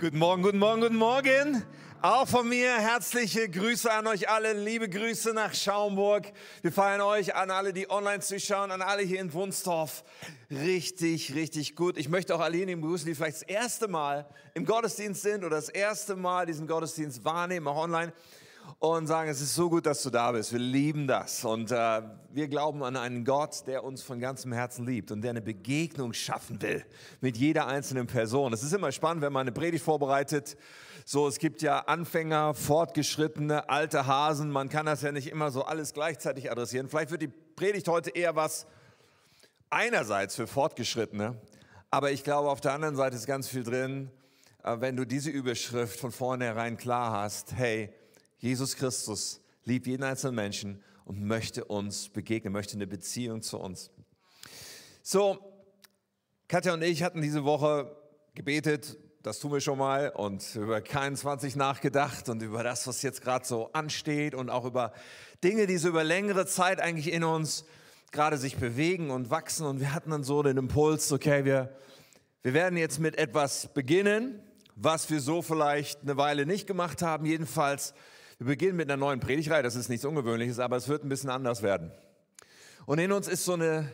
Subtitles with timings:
[0.00, 1.62] Guten Morgen, guten Morgen, guten Morgen.
[2.00, 6.32] Auch von mir herzliche Grüße an euch alle, liebe Grüße nach Schaumburg.
[6.62, 10.02] Wir feiern euch an alle, die online zuschauen, an alle hier in Wunstorf.
[10.50, 11.98] Richtig, richtig gut.
[11.98, 15.56] Ich möchte auch alle diejenigen begrüßen, die vielleicht das erste Mal im Gottesdienst sind oder
[15.56, 18.14] das erste Mal diesen Gottesdienst wahrnehmen, auch online
[18.80, 20.52] und sagen, es ist so gut, dass du da bist.
[20.52, 21.44] Wir lieben das.
[21.44, 25.30] Und äh, wir glauben an einen Gott, der uns von ganzem Herzen liebt und der
[25.30, 26.82] eine Begegnung schaffen will
[27.20, 28.54] mit jeder einzelnen Person.
[28.54, 30.56] Es ist immer spannend, wenn man eine Predigt vorbereitet.
[31.04, 34.50] So, es gibt ja Anfänger, Fortgeschrittene, alte Hasen.
[34.50, 36.88] Man kann das ja nicht immer so alles gleichzeitig adressieren.
[36.88, 38.66] Vielleicht wird die Predigt heute eher was
[39.68, 41.36] einerseits für Fortgeschrittene,
[41.90, 44.10] aber ich glaube, auf der anderen Seite ist ganz viel drin,
[44.62, 47.52] äh, wenn du diese Überschrift von vornherein klar hast.
[47.52, 47.92] Hey,
[48.40, 53.90] Jesus Christus liebt jeden einzelnen Menschen und möchte uns begegnen, möchte eine Beziehung zu uns.
[55.02, 55.38] So,
[56.48, 57.94] Katja und ich hatten diese Woche
[58.34, 63.20] gebetet, das tun wir schon mal, und über 21 nachgedacht und über das, was jetzt
[63.20, 64.94] gerade so ansteht und auch über
[65.44, 67.66] Dinge, die so über längere Zeit eigentlich in uns
[68.10, 69.66] gerade sich bewegen und wachsen.
[69.66, 71.76] Und wir hatten dann so den Impuls, okay, wir,
[72.42, 74.40] wir werden jetzt mit etwas beginnen,
[74.76, 77.26] was wir so vielleicht eine Weile nicht gemacht haben.
[77.26, 77.92] Jedenfalls
[78.40, 81.28] wir beginnen mit einer neuen Predigreihe, das ist nichts Ungewöhnliches, aber es wird ein bisschen
[81.28, 81.92] anders werden.
[82.86, 83.92] Und in uns ist so eine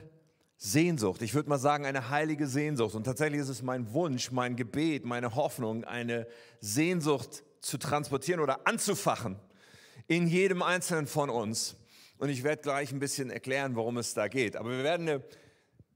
[0.57, 2.95] Sehnsucht, ich würde mal sagen eine heilige Sehnsucht.
[2.95, 6.29] Und tatsächlich ist es mein Wunsch, mein Gebet, meine Hoffnung, eine
[6.61, 9.35] Sehnsucht zu transportieren oder anzufachen
[10.07, 11.75] in jedem Einzelnen von uns.
[12.19, 14.55] Und ich werde gleich ein bisschen erklären, worum es da geht.
[14.55, 15.25] Aber wir werden eine,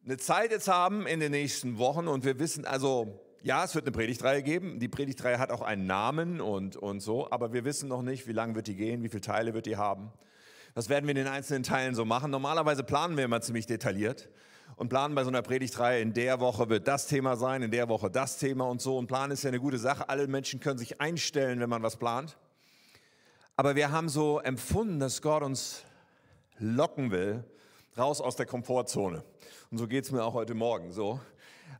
[0.05, 3.87] eine Zeit jetzt haben in den nächsten Wochen und wir wissen also, ja, es wird
[3.87, 4.79] eine Predigtreihe geben.
[4.81, 8.33] Die Predigtreihe hat auch einen Namen und, und so, aber wir wissen noch nicht, wie
[8.33, 10.13] lange wird die gehen, wie viele Teile wird die haben.
[10.75, 12.31] Was werden wir in den einzelnen Teilen so machen?
[12.31, 14.29] Normalerweise planen wir immer ziemlich detailliert
[14.77, 17.89] und planen bei so einer Predigtreihe, in der Woche wird das Thema sein, in der
[17.89, 18.99] Woche das Thema und so.
[18.99, 20.09] Und planen ist ja eine gute Sache.
[20.09, 22.37] Alle Menschen können sich einstellen, wenn man was plant.
[23.57, 25.85] Aber wir haben so empfunden, dass Gott uns
[26.59, 27.45] locken will,
[27.99, 29.25] raus aus der Komfortzone.
[29.71, 31.21] Und so geht es mir auch heute Morgen so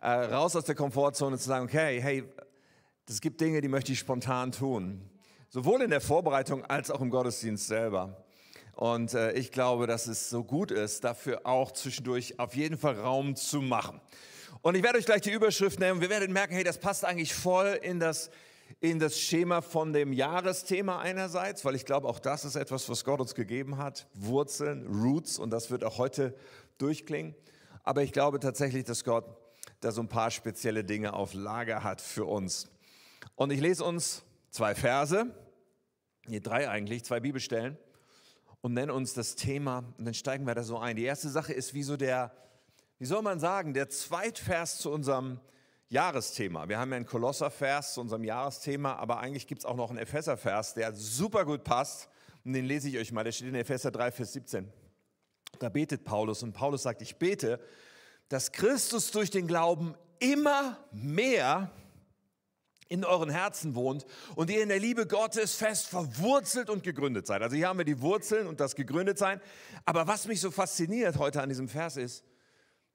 [0.01, 2.25] äh, raus aus der Komfortzone zu sagen, okay, hey,
[3.09, 5.11] es gibt Dinge, die möchte ich spontan tun.
[5.49, 8.25] Sowohl in der Vorbereitung als auch im Gottesdienst selber.
[8.75, 12.99] Und äh, ich glaube, dass es so gut ist, dafür auch zwischendurch auf jeden Fall
[12.99, 14.01] Raum zu machen.
[14.63, 17.35] Und ich werde euch gleich die Überschrift und wir werden merken, hey, das passt eigentlich
[17.35, 18.31] voll in das,
[18.81, 23.05] in das Schema von dem Jahresthema einerseits, weil ich glaube, auch das ist etwas, was
[23.05, 24.07] Gott uns gegeben hat.
[24.15, 26.35] Wurzeln, Roots und das wird auch heute
[26.79, 27.35] durchklingen.
[27.83, 29.25] Aber ich glaube tatsächlich, dass Gott
[29.81, 32.71] da so ein paar spezielle Dinge auf Lager hat für uns.
[33.35, 35.27] Und ich lese uns zwei Verse,
[36.27, 37.79] nee, drei eigentlich, zwei Bibelstellen
[38.61, 40.97] und nenne uns das Thema und dann steigen wir da so ein.
[40.97, 42.33] Die erste Sache ist wie so der,
[42.99, 45.41] wie soll man sagen, der Zweitvers zu unserem
[45.89, 46.69] Jahresthema.
[46.69, 49.99] Wir haben ja einen Kolosservers zu unserem Jahresthema, aber eigentlich gibt es auch noch einen
[49.99, 52.09] Epheservers, der super gut passt.
[52.45, 53.25] Und den lese ich euch mal.
[53.25, 54.73] Der steht in Epheser 3, Vers 17.
[55.59, 57.61] Da betet Paulus und Paulus sagt, ich bete,
[58.31, 61.71] dass Christus durch den Glauben immer mehr
[62.89, 67.43] in euren Herzen wohnt und ihr in der Liebe Gottes fest verwurzelt und gegründet seid.
[67.43, 69.41] Also hier haben wir die Wurzeln und das Gegründetsein.
[69.85, 72.25] Aber was mich so fasziniert heute an diesem Vers ist,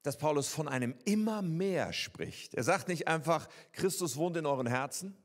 [0.03, 2.53] dass Paulus von einem immer mehr spricht.
[2.53, 5.17] Er sagt nicht einfach, Christus wohnt in euren Herzen,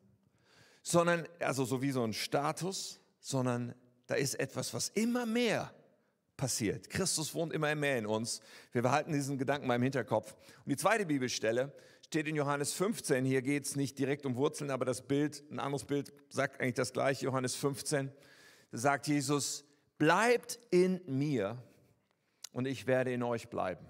[0.82, 3.74] sondern, also so wie so ein Status, sondern
[4.06, 5.72] da ist etwas, was immer mehr
[6.40, 6.88] passiert.
[6.88, 8.40] Christus wohnt immer mehr in uns.
[8.72, 10.34] Wir behalten diesen Gedanken mal im Hinterkopf.
[10.64, 11.70] Und die zweite Bibelstelle
[12.06, 13.26] steht in Johannes 15.
[13.26, 16.74] Hier geht es nicht direkt um Wurzeln, aber das Bild, ein anderes Bild sagt eigentlich
[16.74, 17.26] das gleiche.
[17.26, 18.10] Johannes 15.
[18.72, 19.64] Da sagt Jesus,
[19.98, 21.62] bleibt in mir
[22.52, 23.86] und ich werde in euch bleiben.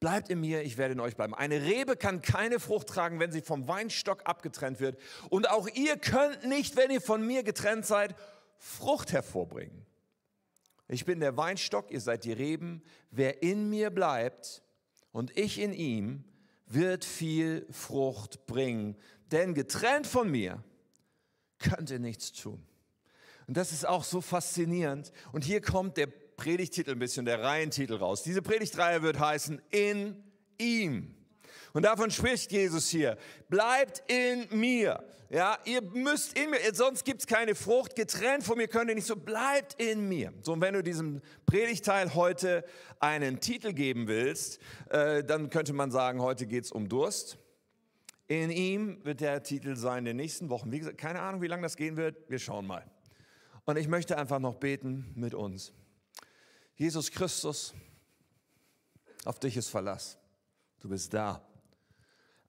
[0.00, 1.32] Bleibt in mir, ich werde in euch bleiben.
[1.32, 4.98] Eine Rebe kann keine Frucht tragen, wenn sie vom Weinstock abgetrennt wird.
[5.30, 8.16] Und auch ihr könnt nicht, wenn ihr von mir getrennt seid,
[8.58, 9.85] Frucht hervorbringen.
[10.88, 12.82] Ich bin der Weinstock, ihr seid die Reben.
[13.10, 14.62] Wer in mir bleibt
[15.12, 16.24] und ich in ihm,
[16.66, 18.96] wird viel Frucht bringen.
[19.32, 20.62] Denn getrennt von mir
[21.58, 22.64] könnt ihr nichts tun.
[23.46, 25.12] Und das ist auch so faszinierend.
[25.32, 28.22] Und hier kommt der Predigtitel ein bisschen, der Reihentitel raus.
[28.22, 30.22] Diese Predigtreihe wird heißen, in
[30.58, 31.14] ihm.
[31.72, 33.16] Und davon spricht Jesus hier.
[33.48, 35.04] Bleibt in mir.
[35.28, 37.96] Ja, ihr müsst in mir, sonst gibt es keine Frucht.
[37.96, 39.16] Getrennt von mir könnt ihr nicht so.
[39.16, 40.32] Bleibt in mir.
[40.42, 42.64] So, und wenn du diesem Predigteil heute
[43.00, 47.38] einen Titel geben willst, äh, dann könnte man sagen, heute geht es um Durst.
[48.28, 50.70] In ihm wird der Titel sein in den nächsten Wochen.
[50.70, 52.30] Wie gesagt, keine Ahnung, wie lange das gehen wird.
[52.30, 52.84] Wir schauen mal.
[53.64, 55.72] Und ich möchte einfach noch beten mit uns.
[56.76, 57.74] Jesus Christus,
[59.24, 60.18] auf dich ist Verlass.
[60.78, 61.44] Du bist da.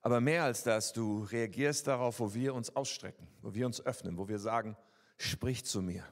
[0.00, 4.16] Aber mehr als das, du reagierst darauf, wo wir uns ausstrecken, wo wir uns öffnen,
[4.16, 4.76] wo wir sagen,
[5.16, 6.04] sprich zu mir,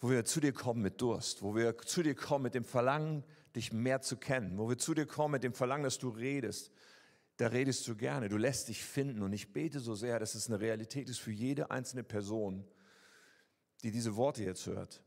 [0.00, 3.24] wo wir zu dir kommen mit Durst, wo wir zu dir kommen mit dem Verlangen,
[3.56, 6.70] dich mehr zu kennen, wo wir zu dir kommen mit dem Verlangen, dass du redest.
[7.36, 9.22] Da redest du gerne, du lässt dich finden.
[9.22, 12.64] Und ich bete so sehr, dass es eine Realität ist für jede einzelne Person,
[13.82, 15.02] die diese Worte jetzt hört,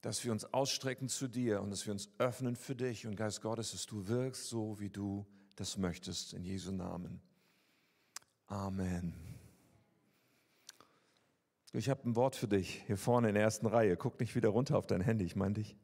[0.00, 3.42] dass wir uns ausstrecken zu dir und dass wir uns öffnen für dich und Geist
[3.42, 5.26] Gottes, dass du wirkst so, wie du
[5.56, 7.20] das möchtest, in Jesu Namen.
[8.46, 9.14] Amen.
[11.72, 13.96] Ich habe ein Wort für dich hier vorne in der ersten Reihe.
[13.96, 15.76] Guck nicht wieder runter auf dein Handy, ich meine dich.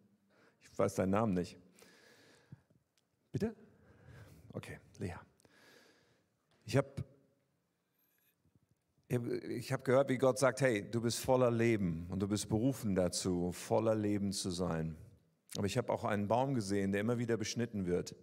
[0.61, 1.59] Ich weiß deinen Namen nicht.
[3.33, 3.55] Bitte?
[4.53, 5.15] Okay, Lea.
[6.65, 6.89] Ich habe
[9.09, 12.95] ich hab gehört, wie Gott sagt, hey, du bist voller Leben und du bist berufen
[12.95, 14.97] dazu, voller Leben zu sein.
[15.57, 18.15] Aber ich habe auch einen Baum gesehen, der immer wieder beschnitten wird.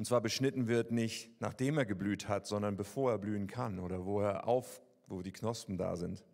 [0.00, 4.06] Und zwar beschnitten wird nicht nachdem er geblüht hat, sondern bevor er blühen kann oder
[4.06, 6.24] wo er auf, wo die Knospen da sind.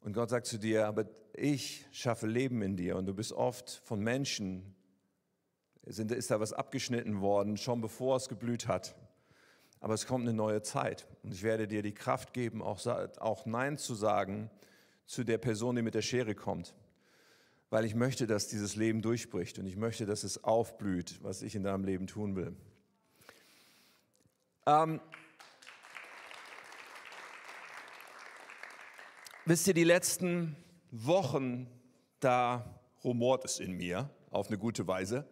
[0.00, 1.04] Und Gott sagt zu dir, aber
[1.34, 4.74] ich schaffe Leben in dir und du bist oft von Menschen,
[5.84, 8.96] sind, ist da was abgeschnitten worden, schon bevor es geblüht hat.
[9.80, 13.44] Aber es kommt eine neue Zeit und ich werde dir die Kraft geben, auch, auch
[13.44, 14.50] Nein zu sagen
[15.04, 16.74] zu der Person, die mit der Schere kommt
[17.70, 21.54] weil ich möchte, dass dieses Leben durchbricht und ich möchte, dass es aufblüht, was ich
[21.54, 22.56] in deinem Leben tun will.
[24.66, 25.00] Ähm,
[29.44, 30.56] wisst ihr, die letzten
[30.90, 31.68] Wochen,
[32.20, 35.26] da rumort es in mir auf eine gute Weise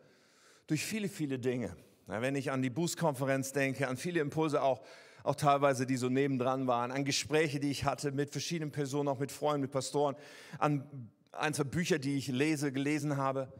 [0.66, 1.76] durch viele, viele Dinge.
[2.06, 4.82] wenn ich an die Boost-Konferenz denke, an viele Impulse auch,
[5.24, 9.18] auch teilweise, die so nebendran waren, an Gespräche, die ich hatte mit verschiedenen Personen, auch
[9.18, 10.16] mit Freunden, mit Pastoren,
[10.58, 13.52] an ein, zwei Bücher, die ich lese, gelesen habe,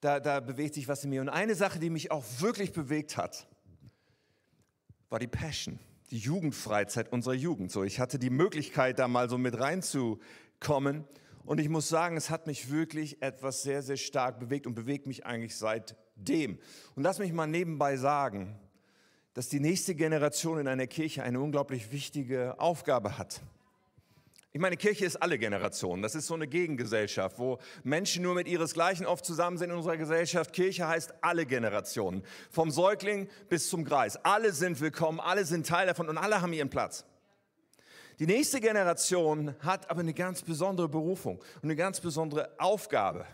[0.00, 1.20] da, da bewegt sich was in mir.
[1.20, 3.46] Und eine Sache, die mich auch wirklich bewegt hat,
[5.08, 5.78] war die Passion,
[6.10, 7.70] die Jugendfreizeit unserer Jugend.
[7.70, 11.04] So, ich hatte die Möglichkeit, da mal so mit reinzukommen.
[11.44, 15.06] Und ich muss sagen, es hat mich wirklich etwas sehr, sehr stark bewegt und bewegt
[15.06, 16.58] mich eigentlich seitdem.
[16.94, 18.58] Und lass mich mal nebenbei sagen,
[19.34, 23.40] dass die nächste Generation in einer Kirche eine unglaublich wichtige Aufgabe hat.
[24.54, 26.02] Ich meine, Kirche ist alle Generationen.
[26.02, 29.96] Das ist so eine Gegengesellschaft, wo Menschen nur mit ihresgleichen oft zusammen sind in unserer
[29.96, 30.52] Gesellschaft.
[30.52, 32.22] Kirche heißt alle Generationen.
[32.50, 34.22] Vom Säugling bis zum Greis.
[34.24, 37.06] Alle sind willkommen, alle sind Teil davon und alle haben ihren Platz.
[38.18, 43.24] Die nächste Generation hat aber eine ganz besondere Berufung und eine ganz besondere Aufgabe.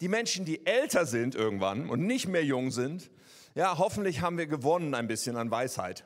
[0.00, 3.08] Die Menschen, die älter sind irgendwann und nicht mehr jung sind,
[3.54, 6.04] ja, hoffentlich haben wir gewonnen ein bisschen an Weisheit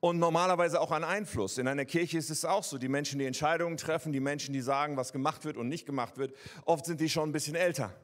[0.00, 1.58] und normalerweise auch an Einfluss.
[1.58, 4.60] In einer Kirche ist es auch so, die Menschen, die Entscheidungen treffen, die Menschen, die
[4.60, 7.94] sagen, was gemacht wird und nicht gemacht wird, oft sind die schon ein bisschen älter.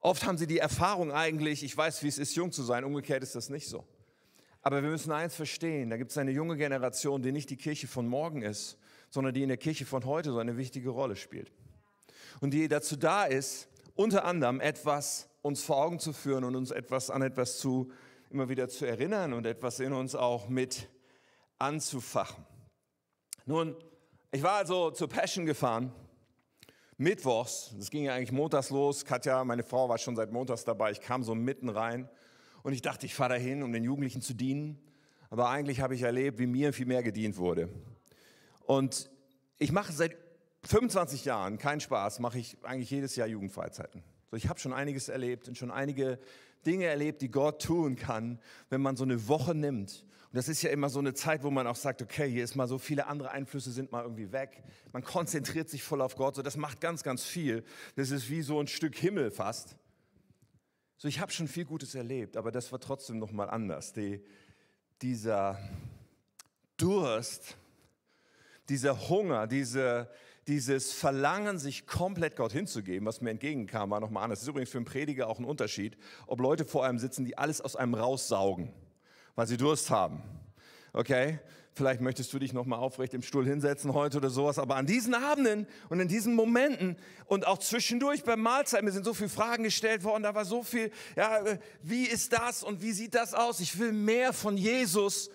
[0.00, 3.22] Oft haben sie die Erfahrung eigentlich, ich weiß, wie es ist, jung zu sein, umgekehrt
[3.22, 3.84] ist das nicht so.
[4.62, 7.86] Aber wir müssen eins verstehen, da gibt es eine junge Generation, die nicht die Kirche
[7.86, 8.78] von morgen ist,
[9.10, 11.52] sondern die in der Kirche von heute so eine wichtige Rolle spielt.
[12.40, 16.70] Und die dazu da ist, unter anderem etwas uns vor Augen zu führen und uns
[16.70, 17.90] etwas an etwas zu
[18.36, 20.90] immer wieder zu erinnern und etwas in uns auch mit
[21.58, 22.44] anzufachen.
[23.46, 23.74] Nun,
[24.30, 25.90] ich war also zur Passion gefahren,
[26.98, 29.06] mittwochs, das ging ja eigentlich montags los.
[29.06, 30.90] Katja, meine Frau, war schon seit montags dabei.
[30.90, 32.10] Ich kam so mitten rein
[32.62, 34.78] und ich dachte, ich fahre dahin, um den Jugendlichen zu dienen.
[35.30, 37.70] Aber eigentlich habe ich erlebt, wie mir viel mehr gedient wurde.
[38.66, 39.10] Und
[39.56, 40.14] ich mache seit
[40.64, 44.02] 25 Jahren, keinen Spaß, mache ich eigentlich jedes Jahr Jugendfreizeiten.
[44.30, 46.18] So, ich habe schon einiges erlebt und schon einige
[46.66, 50.04] Dinge erlebt, die Gott tun kann, wenn man so eine Woche nimmt.
[50.24, 52.56] Und das ist ja immer so eine Zeit, wo man auch sagt, okay, hier ist
[52.56, 54.64] mal so viele andere Einflüsse sind mal irgendwie weg.
[54.92, 56.34] Man konzentriert sich voll auf Gott.
[56.34, 57.64] So, das macht ganz, ganz viel.
[57.94, 59.76] Das ist wie so ein Stück Himmel fast.
[60.98, 63.92] So, ich habe schon viel Gutes erlebt, aber das war trotzdem noch mal anders.
[63.92, 64.24] Die,
[65.02, 65.58] dieser
[66.76, 67.56] Durst,
[68.68, 70.10] dieser Hunger, diese,
[70.48, 74.38] dieses Verlangen, sich komplett Gott hinzugeben, was mir entgegenkam, war nochmal anders.
[74.38, 77.36] Das ist übrigens für einen Prediger auch ein Unterschied, ob Leute vor einem sitzen, die
[77.36, 78.72] alles aus einem raussaugen,
[79.34, 80.22] weil sie Durst haben.
[80.92, 81.40] Okay?
[81.76, 85.12] Vielleicht möchtest du dich nochmal aufrecht im Stuhl hinsetzen heute oder sowas, aber an diesen
[85.12, 89.64] Abenden und in diesen Momenten und auch zwischendurch beim Mahlzeit, mir sind so viele Fragen
[89.64, 91.44] gestellt worden, da war so viel, ja,
[91.82, 93.60] wie ist das und wie sieht das aus?
[93.60, 95.28] Ich will mehr von Jesus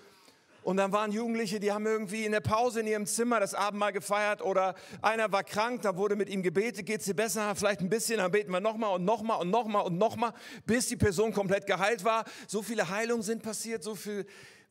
[0.63, 3.91] und dann waren Jugendliche, die haben irgendwie in der Pause in ihrem Zimmer das Abendmahl
[3.91, 7.89] gefeiert oder einer war krank, da wurde mit ihm gebetet, geht's dir besser, vielleicht ein
[7.89, 10.33] bisschen, dann beten wir nochmal und nochmal und nochmal und nochmal,
[10.65, 12.25] bis die Person komplett geheilt war.
[12.47, 14.25] So viele Heilungen sind passiert, so viel,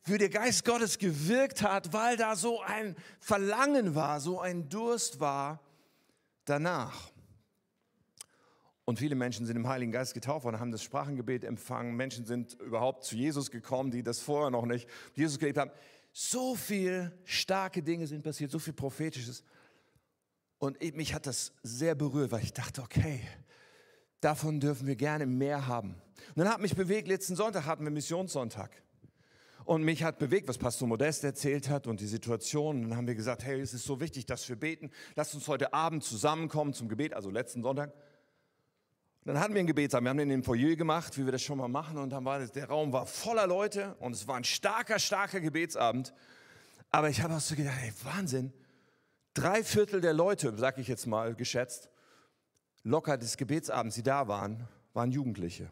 [0.05, 5.19] wie der Geist Gottes gewirkt hat, weil da so ein Verlangen war, so ein Durst
[5.19, 5.59] war
[6.45, 7.11] danach.
[8.91, 11.95] Und viele Menschen sind im Heiligen Geist getauft und haben das Sprachengebet empfangen.
[11.95, 15.71] Menschen sind überhaupt zu Jesus gekommen, die das vorher noch nicht Jesus gelebt haben.
[16.11, 19.45] So viel starke Dinge sind passiert, so viel Prophetisches.
[20.57, 23.21] Und mich hat das sehr berührt, weil ich dachte, okay,
[24.19, 25.95] davon dürfen wir gerne mehr haben.
[26.35, 28.71] Und dann hat mich bewegt, letzten Sonntag hatten wir Missionssonntag.
[29.63, 32.83] Und mich hat bewegt, was Pastor Modest erzählt hat und die Situation.
[32.83, 34.91] Und dann haben wir gesagt, hey, es ist so wichtig, dass wir beten.
[35.15, 37.93] Lasst uns heute Abend zusammenkommen zum Gebet, also letzten Sonntag.
[39.23, 40.05] Und dann hatten wir einen Gebetsabend.
[40.05, 41.97] Wir haben den im Foyer gemacht, wie wir das schon mal machen.
[41.97, 45.39] Und dann war das, der Raum war voller Leute und es war ein starker, starker
[45.39, 46.11] Gebetsabend.
[46.89, 48.51] Aber ich habe auch so gedacht, hey, Wahnsinn.
[49.35, 51.89] Drei Viertel der Leute, sag ich jetzt mal geschätzt,
[52.83, 55.69] locker des Gebetsabends, die da waren, waren Jugendliche.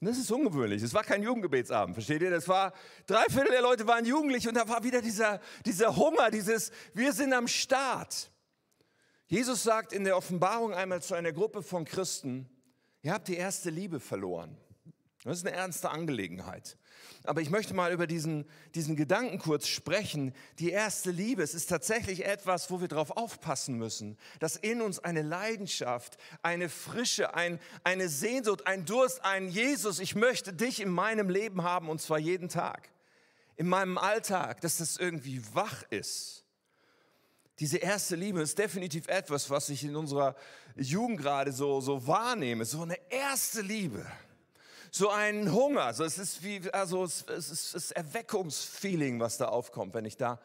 [0.00, 0.82] Und das ist ungewöhnlich.
[0.82, 2.30] Es war kein Jugendgebetsabend, versteht ihr?
[2.30, 2.72] Das war,
[3.06, 7.12] drei Viertel der Leute waren jugendlich und da war wieder dieser, dieser Hunger, dieses, wir
[7.12, 8.30] sind am Start.
[9.26, 12.48] Jesus sagt in der Offenbarung einmal zu einer Gruppe von Christen,
[13.02, 14.56] ihr habt die erste Liebe verloren.
[15.24, 16.76] Das ist eine ernste Angelegenheit.
[17.24, 20.34] Aber ich möchte mal über diesen, diesen Gedanken kurz sprechen.
[20.58, 24.98] Die erste Liebe, es ist tatsächlich etwas, wo wir darauf aufpassen müssen, dass in uns
[24.98, 30.90] eine Leidenschaft, eine Frische, ein, eine Sehnsucht, ein Durst, ein Jesus, ich möchte dich in
[30.90, 32.90] meinem Leben haben und zwar jeden Tag.
[33.56, 36.43] In meinem Alltag, dass das irgendwie wach ist.
[37.60, 40.34] Diese erste Liebe ist definitiv etwas, was ich in unserer
[40.76, 42.64] Jugend gerade so, so wahrnehme.
[42.64, 44.04] So eine erste Liebe.
[44.90, 45.94] So ein Hunger.
[45.94, 50.16] So es ist wie, also es, es ist das Erweckungsfeeling, was da aufkommt, wenn ich
[50.16, 50.40] da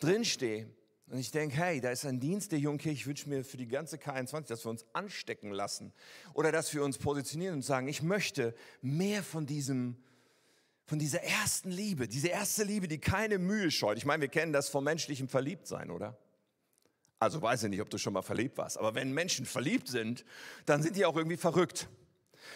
[0.00, 0.68] drin stehe.
[1.08, 2.94] Und ich denke, hey, da ist ein Dienst der Jungkirche.
[2.94, 5.92] Ich wünsche mir für die ganze K21, dass wir uns anstecken lassen.
[6.32, 9.96] Oder dass wir uns positionieren und sagen, ich möchte mehr von diesem,
[10.86, 12.08] von dieser ersten Liebe.
[12.08, 13.98] Diese erste Liebe, die keine Mühe scheut.
[13.98, 16.16] Ich meine, wir kennen das vom menschlichen Verliebtsein, oder?
[17.24, 20.26] Also weiß ich nicht, ob du schon mal verliebt warst, aber wenn Menschen verliebt sind,
[20.66, 21.88] dann sind die auch irgendwie verrückt.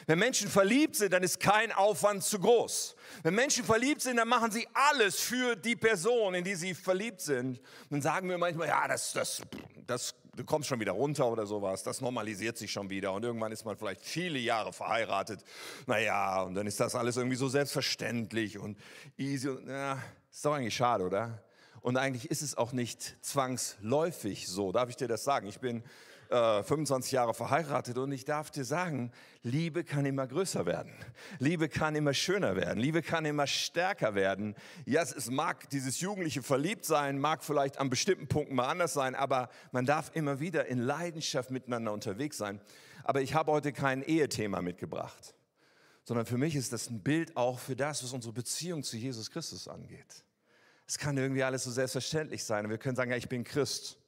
[0.06, 2.94] Wenn Menschen verliebt sind, dann ist kein Aufwand zu groß.
[3.22, 7.22] Wenn Menschen verliebt sind, dann machen sie alles für die Person, in die sie verliebt
[7.22, 7.62] sind.
[7.88, 9.40] Dann sagen wir manchmal, ja, das, das,
[9.86, 13.52] das, du kommst schon wieder runter oder sowas, das normalisiert sich schon wieder und irgendwann
[13.52, 15.42] ist man vielleicht viele Jahre verheiratet.
[15.86, 18.78] Naja, und dann ist das alles irgendwie so selbstverständlich und
[19.16, 19.48] easy.
[19.48, 19.98] Und, ja,
[20.30, 21.42] ist doch eigentlich schade, oder?
[21.88, 24.72] Und eigentlich ist es auch nicht zwangsläufig so.
[24.72, 25.46] Darf ich dir das sagen?
[25.46, 25.82] Ich bin
[26.28, 29.10] äh, 25 Jahre verheiratet und ich darf dir sagen,
[29.42, 30.92] Liebe kann immer größer werden.
[31.38, 32.78] Liebe kann immer schöner werden.
[32.78, 34.54] Liebe kann immer stärker werden.
[34.84, 39.48] Ja, es mag dieses jugendliche Verliebtsein, mag vielleicht an bestimmten Punkten mal anders sein, aber
[39.72, 42.60] man darf immer wieder in Leidenschaft miteinander unterwegs sein.
[43.02, 45.34] Aber ich habe heute kein Ehethema mitgebracht,
[46.04, 49.30] sondern für mich ist das ein Bild auch für das, was unsere Beziehung zu Jesus
[49.30, 50.26] Christus angeht.
[50.88, 52.64] Es kann irgendwie alles so selbstverständlich sein.
[52.64, 53.98] Und wir können sagen, ja, ich bin Christ.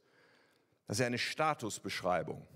[0.87, 2.46] Das ist ja eine Statusbeschreibung.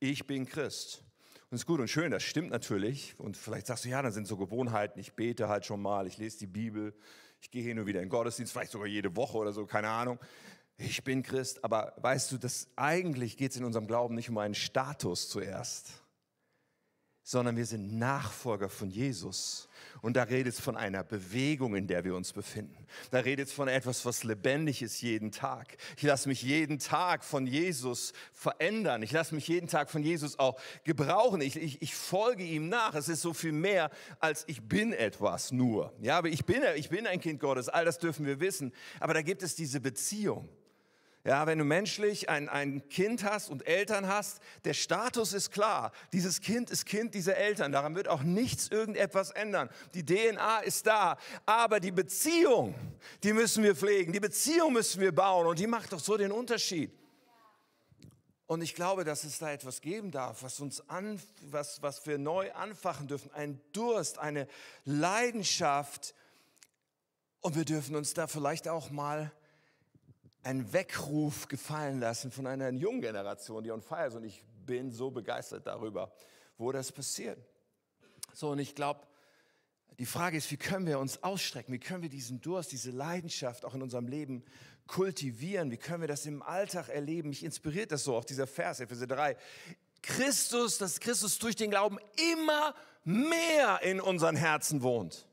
[0.00, 1.04] Ich bin Christ.
[1.50, 3.14] Und es ist gut und schön, das stimmt natürlich.
[3.18, 4.98] Und vielleicht sagst du, ja, dann sind so Gewohnheiten.
[4.98, 6.94] Ich bete halt schon mal, ich lese die Bibel,
[7.40, 9.88] ich gehe hier nur wieder in den Gottesdienst, vielleicht sogar jede Woche oder so, keine
[9.88, 10.18] Ahnung.
[10.78, 14.38] Ich bin Christ, aber weißt du, dass eigentlich geht es in unserem Glauben nicht um
[14.38, 16.02] einen Status zuerst,
[17.28, 19.68] sondern wir sind Nachfolger von Jesus.
[20.00, 22.86] Und da redet es von einer Bewegung, in der wir uns befinden.
[23.10, 25.76] Da redet es von etwas, was lebendig ist jeden Tag.
[25.98, 29.02] Ich lasse mich jeden Tag von Jesus verändern.
[29.02, 31.42] Ich lasse mich jeden Tag von Jesus auch gebrauchen.
[31.42, 32.94] Ich, ich, ich folge ihm nach.
[32.94, 35.92] Es ist so viel mehr als ich bin etwas nur.
[36.00, 37.68] Ja, aber ich bin, ich bin ein Kind Gottes.
[37.68, 38.72] All das dürfen wir wissen.
[39.00, 40.48] Aber da gibt es diese Beziehung.
[41.24, 45.92] Ja, wenn du menschlich ein, ein Kind hast und Eltern hast, der Status ist klar.
[46.12, 47.72] Dieses Kind ist Kind dieser Eltern.
[47.72, 49.68] Daran wird auch nichts irgendetwas ändern.
[49.94, 51.18] Die DNA ist da.
[51.44, 52.74] Aber die Beziehung,
[53.24, 54.12] die müssen wir pflegen.
[54.12, 55.46] Die Beziehung müssen wir bauen.
[55.46, 56.92] Und die macht doch so den Unterschied.
[58.46, 62.16] Und ich glaube, dass es da etwas geben darf, was uns an, was, was wir
[62.16, 63.30] neu anfachen dürfen.
[63.34, 64.48] Ein Durst, eine
[64.84, 66.14] Leidenschaft.
[67.40, 69.30] Und wir dürfen uns da vielleicht auch mal
[70.48, 74.14] einen Weckruf gefallen lassen von einer jungen Generation, die on fire ist.
[74.14, 76.10] Und ich bin so begeistert darüber,
[76.56, 77.38] wo das passiert.
[78.32, 79.06] So, und ich glaube,
[79.98, 81.74] die Frage ist, wie können wir uns ausstrecken?
[81.74, 84.42] Wie können wir diesen Durst, diese Leidenschaft auch in unserem Leben
[84.86, 85.70] kultivieren?
[85.70, 87.28] Wie können wir das im Alltag erleben?
[87.28, 89.36] Mich inspiriert das so, auch dieser Vers, Epheser 3.
[90.00, 91.98] Christus, dass Christus durch den Glauben
[92.32, 92.74] immer
[93.04, 95.27] mehr in unseren Herzen wohnt.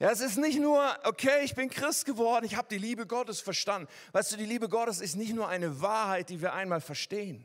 [0.00, 3.40] Ja, es ist nicht nur, okay, ich bin Christ geworden, ich habe die Liebe Gottes
[3.40, 3.86] verstanden.
[4.12, 7.44] Weißt du, die Liebe Gottes ist nicht nur eine Wahrheit, die wir einmal verstehen,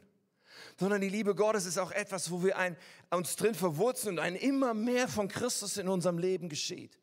[0.79, 2.77] sondern die Liebe Gottes ist auch etwas, wo wir ein,
[3.11, 6.97] uns drin verwurzeln und ein immer mehr von Christus in unserem Leben geschieht.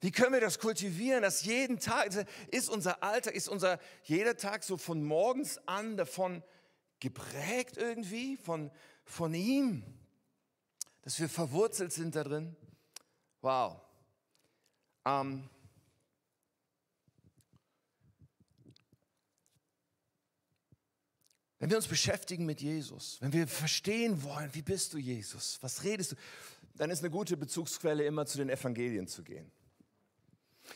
[0.00, 2.10] Wie können wir das kultivieren, dass jeden Tag,
[2.50, 6.42] ist unser Alltag, ist unser jeder Tag so von morgens an davon
[7.00, 8.70] geprägt irgendwie, von,
[9.06, 9.84] von ihm,
[11.00, 12.54] dass wir verwurzelt sind da drin.
[13.40, 13.85] Wow.
[15.06, 15.48] Ähm,
[21.60, 25.84] wenn wir uns beschäftigen mit Jesus, wenn wir verstehen wollen, wie bist du Jesus, was
[25.84, 26.16] redest du,
[26.74, 29.50] dann ist eine gute Bezugsquelle immer zu den Evangelien zu gehen.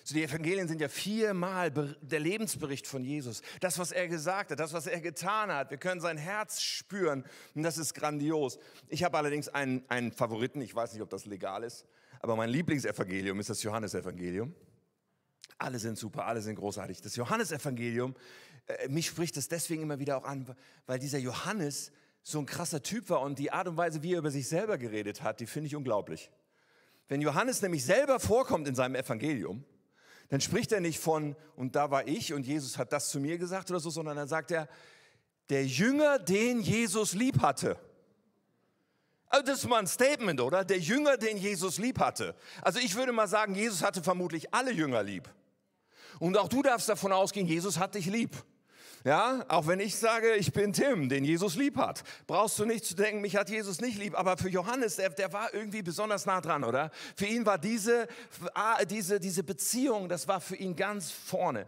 [0.05, 3.43] So die Evangelien sind ja viermal der Lebensbericht von Jesus.
[3.59, 5.71] Das, was er gesagt hat, das, was er getan hat.
[5.71, 7.25] Wir können sein Herz spüren
[7.57, 8.61] und das ist grandios.
[8.89, 11.85] Ich habe allerdings einen, einen Favoriten, ich weiß nicht, ob das legal ist,
[12.21, 14.55] aber mein Lieblingsevangelium ist das Johannesevangelium.
[15.59, 17.01] Alle sind super, alle sind großartig.
[17.01, 18.15] Das Johannesevangelium,
[18.67, 20.55] äh, mich spricht das deswegen immer wieder auch an,
[20.87, 24.19] weil dieser Johannes so ein krasser Typ war und die Art und Weise, wie er
[24.19, 26.31] über sich selber geredet hat, die finde ich unglaublich.
[27.09, 29.65] Wenn Johannes nämlich selber vorkommt in seinem Evangelium,
[30.29, 33.37] dann spricht er nicht von, und da war ich und Jesus hat das zu mir
[33.37, 34.69] gesagt oder so, sondern dann sagt er,
[35.49, 37.77] der Jünger, den Jesus lieb hatte.
[39.31, 40.65] Also das ist mal ein Statement, oder?
[40.65, 42.35] Der Jünger, den Jesus lieb hatte.
[42.63, 45.31] Also ich würde mal sagen, Jesus hatte vermutlich alle Jünger lieb.
[46.19, 48.37] Und auch du darfst davon ausgehen, Jesus hat dich lieb.
[49.05, 52.85] Ja, auch wenn ich sage, ich bin Tim, den Jesus lieb hat, brauchst du nicht
[52.85, 54.19] zu denken, mich hat Jesus nicht lieb.
[54.19, 56.91] Aber für Johannes, der, der war irgendwie besonders nah dran, oder?
[57.17, 58.09] Für ihn war diese,
[58.53, 61.67] ah, diese, diese Beziehung, das war für ihn ganz vorne.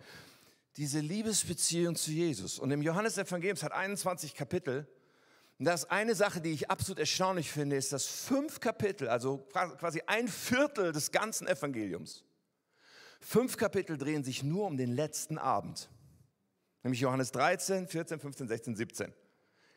[0.77, 2.59] Diese Liebesbeziehung zu Jesus.
[2.59, 4.87] Und im Johannes-Evangelium, es hat 21 Kapitel.
[5.63, 9.47] Und das ist eine Sache, die ich absolut erstaunlich finde, ist, dass fünf Kapitel, also
[9.53, 12.25] quasi ein Viertel des ganzen Evangeliums,
[13.21, 15.89] fünf Kapitel drehen sich nur um den letzten Abend.
[16.83, 19.15] Nämlich Johannes 13, 14, 15, 16, 17.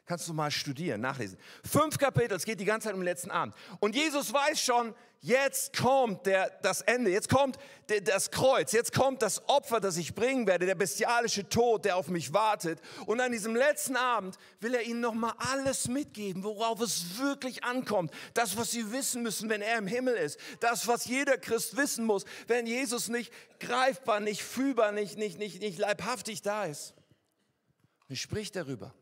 [0.05, 1.35] Kannst du mal studieren, nachlesen.
[1.63, 3.55] Fünf Kapitel, es geht die ganze Zeit um den letzten Abend.
[3.79, 7.57] Und Jesus weiß schon, jetzt kommt der, das Ende, jetzt kommt
[7.89, 11.97] der, das Kreuz, jetzt kommt das Opfer, das ich bringen werde, der bestialische Tod, der
[11.97, 12.81] auf mich wartet.
[13.07, 18.11] Und an diesem letzten Abend will er ihnen nochmal alles mitgeben, worauf es wirklich ankommt.
[18.35, 20.39] Das, was sie wissen müssen, wenn er im Himmel ist.
[20.59, 25.61] Das, was jeder Christ wissen muss, wenn Jesus nicht greifbar, nicht fühlbar, nicht, nicht, nicht,
[25.61, 26.93] nicht leibhaftig da ist.
[28.07, 28.93] Er spricht darüber.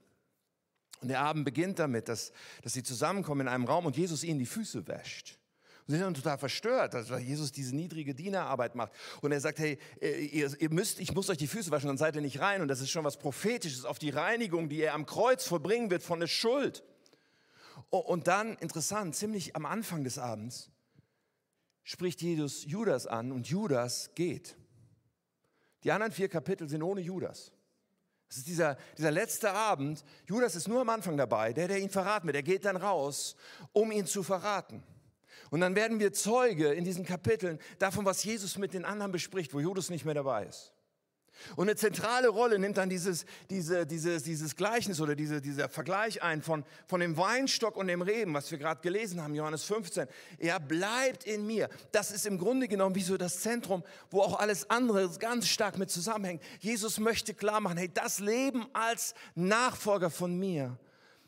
[1.04, 4.40] Und der Abend beginnt damit, dass, dass sie zusammenkommen in einem Raum und Jesus ihnen
[4.40, 5.38] die Füße wäscht.
[5.82, 8.94] Und sie sind dann total verstört, dass Jesus diese niedrige Dienerarbeit macht.
[9.22, 12.16] Und er sagt, hey, ihr, ihr müsst, ich muss euch die Füße waschen, dann seid
[12.16, 12.62] ihr nicht rein.
[12.62, 16.04] Und das ist schon was Prophetisches auf die Reinigung, die er am Kreuz vollbringen wird
[16.04, 16.86] von der Schuld.
[17.90, 20.72] Und dann, interessant, ziemlich am Anfang des Abends,
[21.84, 24.56] spricht Jesus Judas an und Judas geht.
[25.84, 27.52] Die anderen vier Kapitel sind ohne Judas.
[28.34, 30.04] Das ist dieser, dieser letzte Abend.
[30.26, 32.36] Judas ist nur am Anfang dabei, der, der ihn verraten wird.
[32.36, 33.36] Er geht dann raus,
[33.74, 34.82] um ihn zu verraten.
[35.52, 39.54] Und dann werden wir Zeuge in diesen Kapiteln davon, was Jesus mit den anderen bespricht,
[39.54, 40.74] wo Judas nicht mehr dabei ist.
[41.56, 46.24] Und eine zentrale Rolle nimmt dann dieses, diese, dieses, dieses Gleichnis oder diese, dieser Vergleich
[46.24, 50.08] ein von, von dem Weinstock und dem Reben, was wir gerade gelesen haben, Johannes 15.
[50.38, 51.70] Er bleibt in mir.
[51.92, 55.78] Das ist im Grunde genommen wie so das Zentrum, wo auch alles andere ganz stark
[55.78, 56.42] mit zusammenhängt.
[56.60, 60.78] Jesus möchte klar machen, hey, das Leben als Nachfolger von mir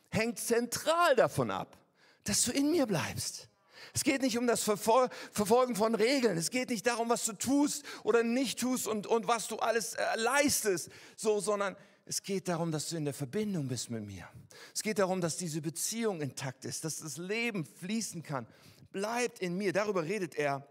[0.09, 1.77] hängt zentral davon ab,
[2.23, 3.49] dass du in mir bleibst.
[3.93, 6.37] Es geht nicht um das Verfolgen von Regeln.
[6.37, 9.93] Es geht nicht darum, was du tust oder nicht tust und, und was du alles
[9.93, 14.27] äh, leistest, so, sondern es geht darum, dass du in der Verbindung bist mit mir.
[14.73, 18.47] Es geht darum, dass diese Beziehung intakt ist, dass das Leben fließen kann.
[18.91, 19.73] Bleibt in mir.
[19.73, 20.67] Darüber redet er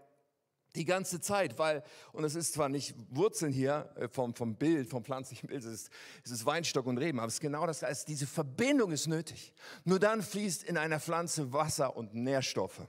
[0.75, 1.83] die ganze Zeit, weil,
[2.13, 5.71] und es ist zwar nicht Wurzeln hier äh, vom, vom Bild, vom pflanzlichen Bild, es
[5.71, 5.89] ist,
[6.23, 9.53] es ist Weinstock und Reben, aber es ist genau das, also diese Verbindung ist nötig.
[9.83, 12.81] Nur dann fließt in einer Pflanze Wasser und Nährstoffe.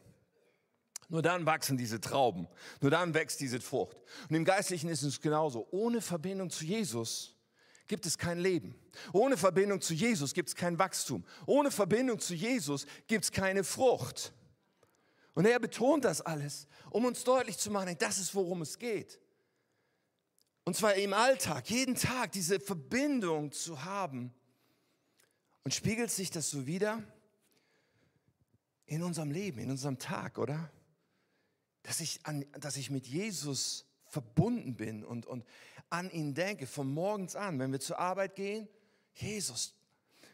[1.09, 2.49] Nur dann wachsen diese Trauben.
[2.81, 3.97] Nur dann wächst diese Frucht.
[4.29, 5.69] Und im Geistlichen ist es genauso.
[5.71, 7.37] Ohne Verbindung zu Jesus
[7.87, 8.75] gibt es kein Leben.
[9.13, 11.25] Ohne Verbindung zu Jesus gibt es kein Wachstum.
[11.47, 14.33] Ohne Verbindung zu Jesus gibt es keine Frucht.
[15.37, 19.21] Und er betont das alles, um uns deutlich zu machen, das ist, worum es geht.
[20.65, 24.35] Und zwar im Alltag, jeden Tag diese Verbindung zu haben.
[25.63, 27.01] Und spiegelt sich das so wieder
[28.87, 30.73] in unserem Leben, in unserem Tag, oder?
[31.87, 35.45] dass ich, an, dass ich mit Jesus verbunden bin und, und
[35.89, 38.69] an ihn denke, von morgens an, wenn wir zur Arbeit gehen,
[39.15, 39.73] Jesus.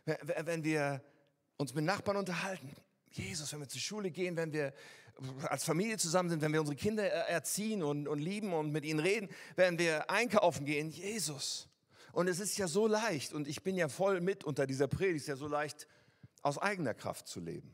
[0.04, 1.04] Wenn wir
[1.58, 2.74] uns mit Nachbarn unterhalten,
[3.16, 4.72] Jesus, wenn wir zur Schule gehen, wenn wir
[5.48, 9.00] als Familie zusammen sind, wenn wir unsere Kinder erziehen und, und lieben und mit ihnen
[9.00, 11.68] reden, wenn wir einkaufen gehen, Jesus.
[12.12, 15.16] Und es ist ja so leicht, und ich bin ja voll mit unter dieser Predigt,
[15.16, 15.86] es ist ja so leicht,
[16.42, 17.70] aus eigener Kraft zu leben.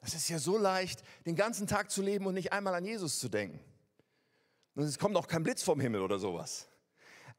[0.00, 3.18] Es ist ja so leicht, den ganzen Tag zu leben und nicht einmal an Jesus
[3.18, 3.58] zu denken.
[4.74, 6.68] Und es kommt auch kein Blitz vom Himmel oder sowas.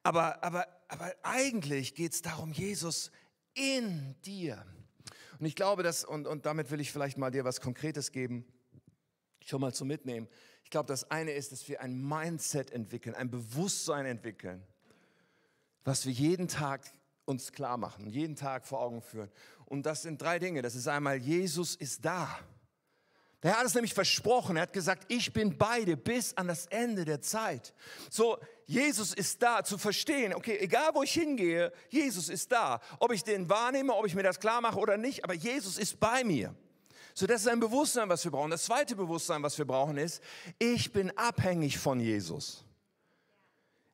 [0.03, 3.11] Aber, aber, aber eigentlich geht es darum, Jesus
[3.53, 4.65] in dir.
[5.39, 8.45] Und ich glaube, dass, und, und damit will ich vielleicht mal dir was Konkretes geben,
[9.43, 10.27] schon mal zum Mitnehmen.
[10.63, 14.63] Ich glaube, das eine ist, dass wir ein Mindset entwickeln, ein Bewusstsein entwickeln,
[15.83, 16.81] was wir jeden Tag
[17.25, 19.29] uns klar machen, jeden Tag vor Augen führen.
[19.65, 20.61] Und das sind drei Dinge.
[20.61, 22.39] Das ist einmal, Jesus ist da.
[23.45, 24.55] Der hat es nämlich versprochen.
[24.55, 27.75] Er hat gesagt, ich bin bei dir bis an das Ende der Zeit.
[28.09, 30.33] So, Jesus ist da zu verstehen.
[30.33, 32.81] Okay, egal wo ich hingehe, Jesus ist da.
[32.99, 35.99] Ob ich den wahrnehme, ob ich mir das klar mache oder nicht, aber Jesus ist
[35.99, 36.55] bei mir.
[37.13, 38.49] So, das ist ein Bewusstsein, was wir brauchen.
[38.49, 40.23] Das zweite Bewusstsein, was wir brauchen, ist,
[40.57, 42.65] ich bin abhängig von Jesus.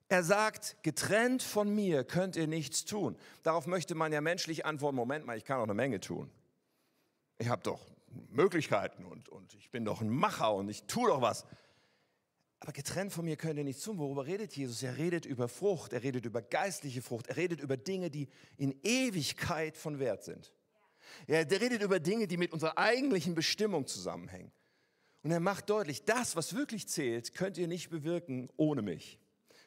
[0.08, 3.18] Er sagt, getrennt von mir könnt ihr nichts tun.
[3.44, 6.32] Darauf möchte man ja menschlich antworten, Moment mal, ich kann auch eine Menge tun.
[7.38, 7.82] Ich habe doch
[8.30, 11.46] Möglichkeiten und, und ich bin doch ein Macher und ich tue doch was.
[12.60, 13.98] Aber getrennt von mir könnt ihr nichts tun.
[13.98, 14.84] Worüber redet Jesus?
[14.84, 18.80] Er redet über Frucht, er redet über geistliche Frucht, er redet über Dinge, die in
[18.84, 20.54] Ewigkeit von Wert sind.
[21.28, 24.52] Er redet über Dinge, die mit unserer eigentlichen Bestimmung zusammenhängen.
[25.24, 29.21] Und er macht deutlich, das, was wirklich zählt, könnt ihr nicht bewirken ohne mich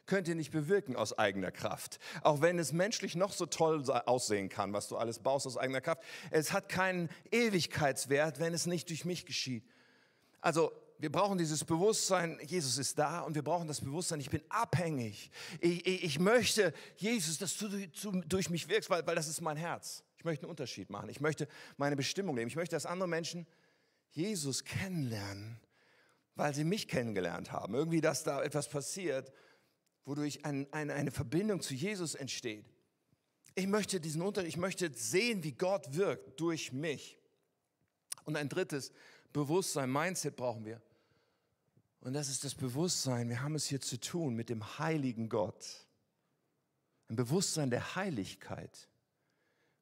[0.06, 1.98] könnt ihr nicht bewirken aus eigener Kraft.
[2.22, 5.80] Auch wenn es menschlich noch so toll aussehen kann, was du alles baust aus eigener
[5.80, 6.02] Kraft.
[6.30, 9.64] Es hat keinen Ewigkeitswert, wenn es nicht durch mich geschieht.
[10.40, 14.42] Also wir brauchen dieses Bewusstsein, Jesus ist da und wir brauchen das Bewusstsein, ich bin
[14.48, 15.30] abhängig.
[15.60, 17.68] Ich, ich, ich möchte, Jesus, dass du
[18.26, 20.04] durch mich wirkst, weil, weil das ist mein Herz.
[20.18, 21.08] Ich möchte einen Unterschied machen.
[21.08, 22.48] Ich möchte meine Bestimmung leben.
[22.48, 23.46] Ich möchte, dass andere Menschen
[24.12, 25.60] Jesus kennenlernen,
[26.36, 27.74] weil sie mich kennengelernt haben.
[27.74, 29.32] Irgendwie, dass da etwas passiert,
[30.04, 32.64] wodurch ein, ein, eine Verbindung zu Jesus entsteht.
[33.54, 37.18] Ich möchte diesen Unterschied, ich möchte sehen, wie Gott wirkt durch mich.
[38.24, 38.92] Und ein drittes
[39.32, 40.80] Bewusstsein, Mindset brauchen wir.
[42.00, 45.86] Und das ist das Bewusstsein, wir haben es hier zu tun mit dem heiligen Gott.
[47.08, 48.88] Ein Bewusstsein der Heiligkeit.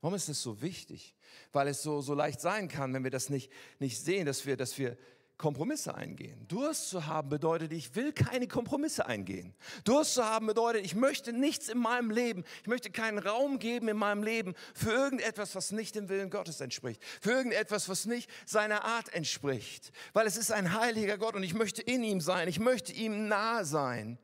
[0.00, 1.14] Warum ist das so wichtig?
[1.52, 4.56] Weil es so, so leicht sein kann, wenn wir das nicht, nicht sehen, dass wir,
[4.56, 4.96] dass wir
[5.38, 6.46] Kompromisse eingehen.
[6.48, 9.54] Durst zu haben bedeutet, ich will keine Kompromisse eingehen.
[9.84, 13.88] Durst zu haben bedeutet, ich möchte nichts in meinem Leben, ich möchte keinen Raum geben
[13.88, 18.30] in meinem Leben für irgendetwas, was nicht dem Willen Gottes entspricht, für irgendetwas, was nicht
[18.46, 22.46] seiner Art entspricht, weil es ist ein heiliger Gott und ich möchte in ihm sein,
[22.46, 24.18] ich möchte ihm nahe sein.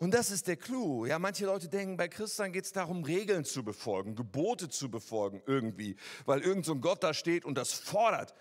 [0.00, 1.04] Und das ist der Clou.
[1.04, 5.42] Ja, manche Leute denken, bei Christen geht es darum, Regeln zu befolgen, Gebote zu befolgen
[5.46, 8.34] irgendwie, weil irgend so ein Gott da steht und das fordert.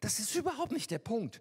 [0.00, 1.40] Das ist überhaupt nicht der Punkt,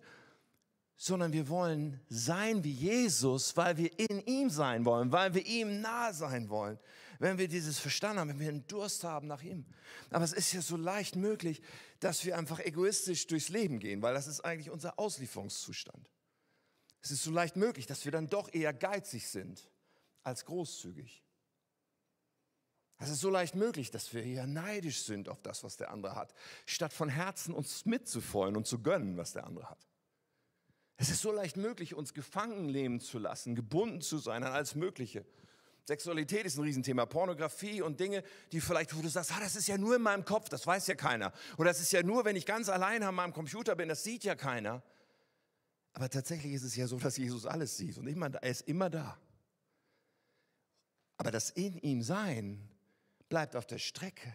[0.97, 5.79] sondern wir wollen sein wie Jesus, weil wir in ihm sein wollen, weil wir ihm
[5.79, 6.77] nahe sein wollen.
[7.19, 9.65] Wenn wir dieses verstanden haben, wenn wir einen Durst haben nach ihm.
[10.09, 11.61] Aber es ist ja so leicht möglich,
[11.99, 16.09] dass wir einfach egoistisch durchs Leben gehen, weil das ist eigentlich unser Auslieferungszustand.
[17.01, 19.69] Es ist so leicht möglich, dass wir dann doch eher geizig sind
[20.23, 21.23] als großzügig.
[23.01, 26.15] Es ist so leicht möglich, dass wir eher neidisch sind auf das, was der andere
[26.15, 26.33] hat,
[26.65, 29.88] statt von Herzen uns mitzufreuen und zu gönnen, was der andere hat.
[30.97, 34.75] Es ist so leicht möglich, uns gefangen leben zu lassen, gebunden zu sein an alles
[34.75, 35.25] Mögliche.
[35.85, 39.69] Sexualität ist ein Riesenthema, Pornografie und Dinge, die vielleicht, wo du sagst, ah, das ist
[39.69, 41.31] ja nur in meinem Kopf, das weiß ja keiner.
[41.57, 44.25] Oder das ist ja nur, wenn ich ganz allein an meinem Computer bin, das sieht
[44.25, 44.83] ja keiner.
[45.93, 48.89] Aber tatsächlich ist es ja so, dass Jesus alles sieht und immer, er ist immer
[48.89, 49.17] da.
[51.17, 52.68] Aber das in ihm Sein
[53.29, 54.33] bleibt auf der Strecke,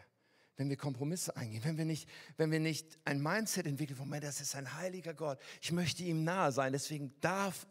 [0.57, 4.41] wenn wir Kompromisse eingehen, wenn wir nicht, wenn wir nicht ein Mindset entwickeln, von, das
[4.41, 7.67] ist ein heiliger Gott, ich möchte ihm nahe sein, deswegen darf,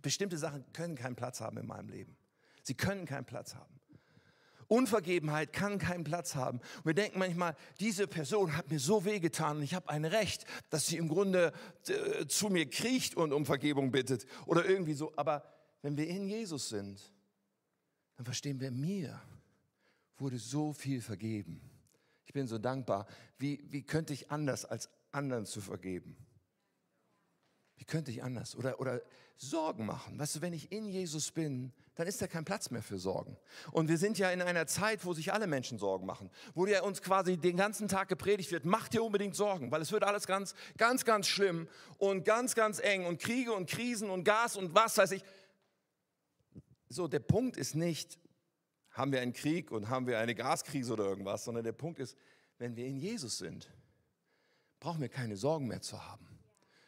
[0.00, 2.16] bestimmte Sachen können keinen Platz haben in meinem Leben.
[2.62, 3.78] Sie können keinen Platz haben.
[4.68, 6.58] Unvergebenheit kann keinen Platz haben.
[6.58, 10.44] Und wir denken manchmal, diese Person hat mir so wehgetan und ich habe ein Recht,
[10.68, 11.52] dass sie im Grunde
[11.88, 15.12] äh, zu mir kriecht und um Vergebung bittet oder irgendwie so.
[15.16, 15.42] Aber
[15.80, 17.00] wenn wir in Jesus sind,
[18.16, 19.18] dann verstehen wir mir
[20.18, 21.60] wurde so viel vergeben.
[22.24, 23.06] Ich bin so dankbar.
[23.38, 26.16] Wie, wie könnte ich anders, als anderen zu vergeben?
[27.76, 28.56] Wie könnte ich anders?
[28.56, 29.00] Oder, oder
[29.40, 30.18] Sorgen machen.
[30.18, 33.36] Weißt du, wenn ich in Jesus bin, dann ist da kein Platz mehr für Sorgen.
[33.70, 36.28] Und wir sind ja in einer Zeit, wo sich alle Menschen Sorgen machen.
[36.54, 39.92] Wo ja uns quasi den ganzen Tag gepredigt wird, mach dir unbedingt Sorgen, weil es
[39.92, 44.24] wird alles ganz, ganz, ganz schlimm und ganz, ganz eng und Kriege und Krisen und
[44.24, 45.22] Gas und was weiß ich.
[46.88, 48.18] So, der Punkt ist nicht,
[48.98, 52.16] haben wir einen Krieg und haben wir eine Gaskrise oder irgendwas, sondern der Punkt ist,
[52.58, 53.70] wenn wir in Jesus sind,
[54.80, 56.26] brauchen wir keine Sorgen mehr zu haben.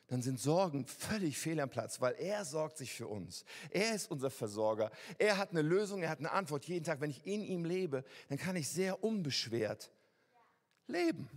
[0.09, 3.44] Dann sind Sorgen völlig fehl am Platz, weil er sorgt sich für uns.
[3.70, 4.90] Er ist unser Versorger.
[5.18, 7.01] Er hat eine Lösung, er hat eine Antwort jeden Tag.
[7.01, 9.92] Wenn ich in ihm lebe, dann kann ich sehr unbeschwert
[10.88, 11.31] leben.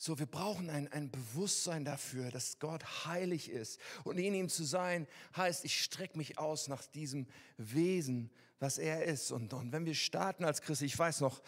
[0.00, 3.80] So, wir brauchen ein, ein Bewusstsein dafür, dass Gott heilig ist.
[4.04, 8.30] Und in ihm zu sein heißt, ich strecke mich aus nach diesem Wesen,
[8.60, 9.32] was er ist.
[9.32, 11.42] Und, und wenn wir starten als Christ, ich weiß noch,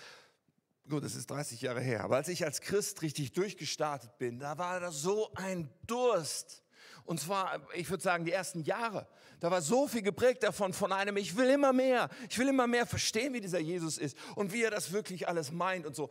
[0.89, 4.59] gut, das ist 30 Jahre her, aber als ich als Christ richtig durchgestartet bin, da
[4.59, 6.65] war da so ein Durst.
[7.05, 9.07] Und zwar, ich würde sagen, die ersten Jahre.
[9.39, 12.67] Da war so viel geprägt davon, von einem, ich will immer mehr, ich will immer
[12.67, 16.11] mehr verstehen, wie dieser Jesus ist und wie er das wirklich alles meint und so.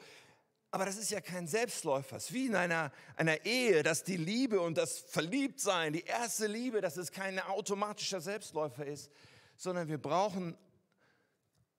[0.72, 2.18] Aber das ist ja kein Selbstläufer.
[2.18, 6.46] Es ist wie in einer, einer Ehe, dass die Liebe und das Verliebtsein, die erste
[6.46, 9.10] Liebe, dass es kein automatischer Selbstläufer ist,
[9.56, 10.56] sondern wir brauchen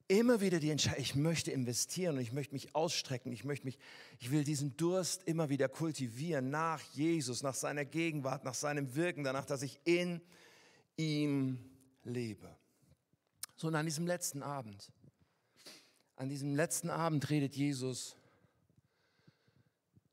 [0.09, 3.79] immer wieder die Entscheidung, ich möchte investieren und ich möchte mich ausstrecken, ich möchte mich,
[4.19, 9.23] ich will diesen Durst immer wieder kultivieren nach Jesus, nach seiner Gegenwart, nach seinem Wirken,
[9.23, 10.19] danach, dass ich in
[10.97, 11.59] ihm
[12.03, 12.53] lebe.
[13.55, 14.91] So, und an diesem letzten Abend,
[16.17, 18.17] an diesem letzten Abend redet Jesus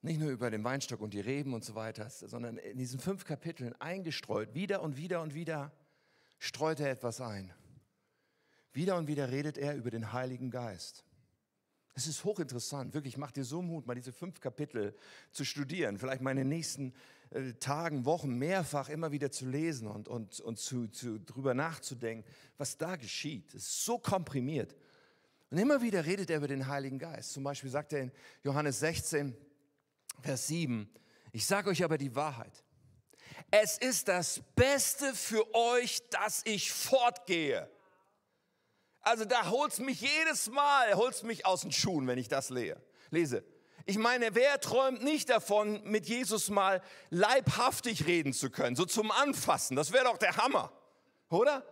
[0.03, 3.25] nicht nur über den Weinstock und die Reben und so weiter, sondern in diesen fünf
[3.25, 5.73] Kapiteln eingestreut, wieder und wieder und wieder
[6.39, 7.53] streut er etwas ein.
[8.73, 11.05] Wieder und wieder redet er über den Heiligen Geist.
[11.95, 14.95] Es ist hochinteressant, wirklich, macht dir so Mut, mal diese fünf Kapitel
[15.33, 16.95] zu studieren, vielleicht mal in den nächsten
[17.31, 22.25] äh, Tagen, Wochen mehrfach immer wieder zu lesen und, und, und zu, zu, drüber nachzudenken,
[22.57, 23.53] was da geschieht.
[23.53, 24.77] Es ist so komprimiert.
[25.51, 27.33] Und immer wieder redet er über den Heiligen Geist.
[27.33, 28.13] Zum Beispiel sagt er in
[28.45, 29.35] Johannes 16,
[30.21, 30.89] Vers 7,
[31.33, 32.65] ich sage euch aber die Wahrheit.
[33.51, 37.71] Es ist das Beste für euch, dass ich fortgehe.
[39.01, 43.45] Also da holt's mich jedes Mal, holt's mich aus den Schuhen, wenn ich das lese.
[43.87, 49.11] Ich meine, wer träumt nicht davon, mit Jesus mal leibhaftig reden zu können, so zum
[49.11, 49.77] Anfassen?
[49.77, 50.71] Das wäre doch der Hammer,
[51.31, 51.65] oder?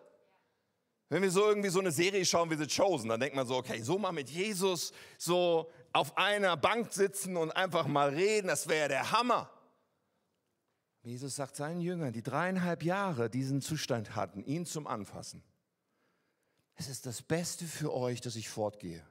[1.09, 3.57] Wenn wir so irgendwie so eine Serie schauen wie The Chosen, dann denkt man so,
[3.57, 8.69] okay, so mal mit Jesus so auf einer Bank sitzen und einfach mal reden, das
[8.69, 9.51] wäre der Hammer.
[11.03, 15.43] Jesus sagt seinen Jüngern, die dreieinhalb Jahre diesen Zustand hatten, ihn zum Anfassen
[16.77, 19.03] es ist das Beste für euch, dass ich fortgehe.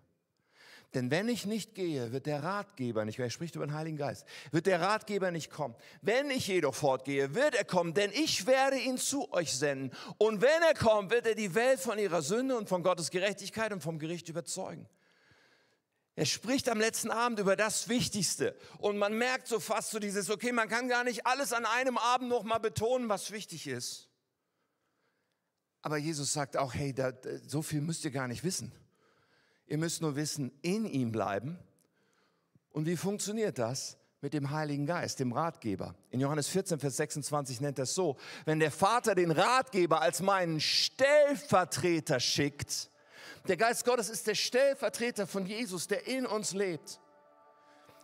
[0.94, 4.26] Denn wenn ich nicht gehe, wird der Ratgeber nicht, er spricht über den Heiligen Geist,
[4.52, 5.76] wird der Ratgeber nicht kommen.
[6.02, 9.92] Wenn ich jedoch fortgehe, wird er kommen, denn ich werde ihn zu euch senden.
[10.20, 13.74] Und wenn er kommt, wird er die Welt von ihrer Sünde und von Gottes Gerechtigkeit
[13.74, 14.88] und vom Gericht überzeugen.
[16.16, 18.56] Er spricht am letzten Abend über das Wichtigste.
[18.78, 21.98] Und man merkt so fast so dieses, okay, man kann gar nicht alles an einem
[21.98, 24.10] Abend nochmal betonen, was wichtig ist.
[25.82, 27.12] Aber Jesus sagt auch, hey, da,
[27.46, 28.72] so viel müsst ihr gar nicht wissen.
[29.68, 31.60] Ihr müsst nur wissen, in ihm bleiben.
[32.72, 33.98] Und wie funktioniert das?
[34.22, 35.96] Mit dem Heiligen Geist, dem Ratgeber.
[36.10, 40.60] In Johannes 14, Vers 26 nennt es so, wenn der Vater den Ratgeber als meinen
[40.60, 42.90] Stellvertreter schickt,
[43.48, 47.00] der Geist Gottes ist der Stellvertreter von Jesus, der in uns lebt.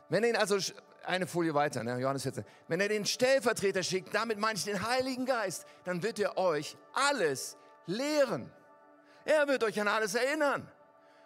[0.09, 0.57] Wenn er ihn also,
[1.03, 4.85] eine Folie weiter, ne, Johannes 14, wenn er den Stellvertreter schickt, damit meine ich den
[4.87, 8.51] Heiligen Geist, dann wird er euch alles lehren.
[9.25, 10.69] Er wird euch an alles erinnern,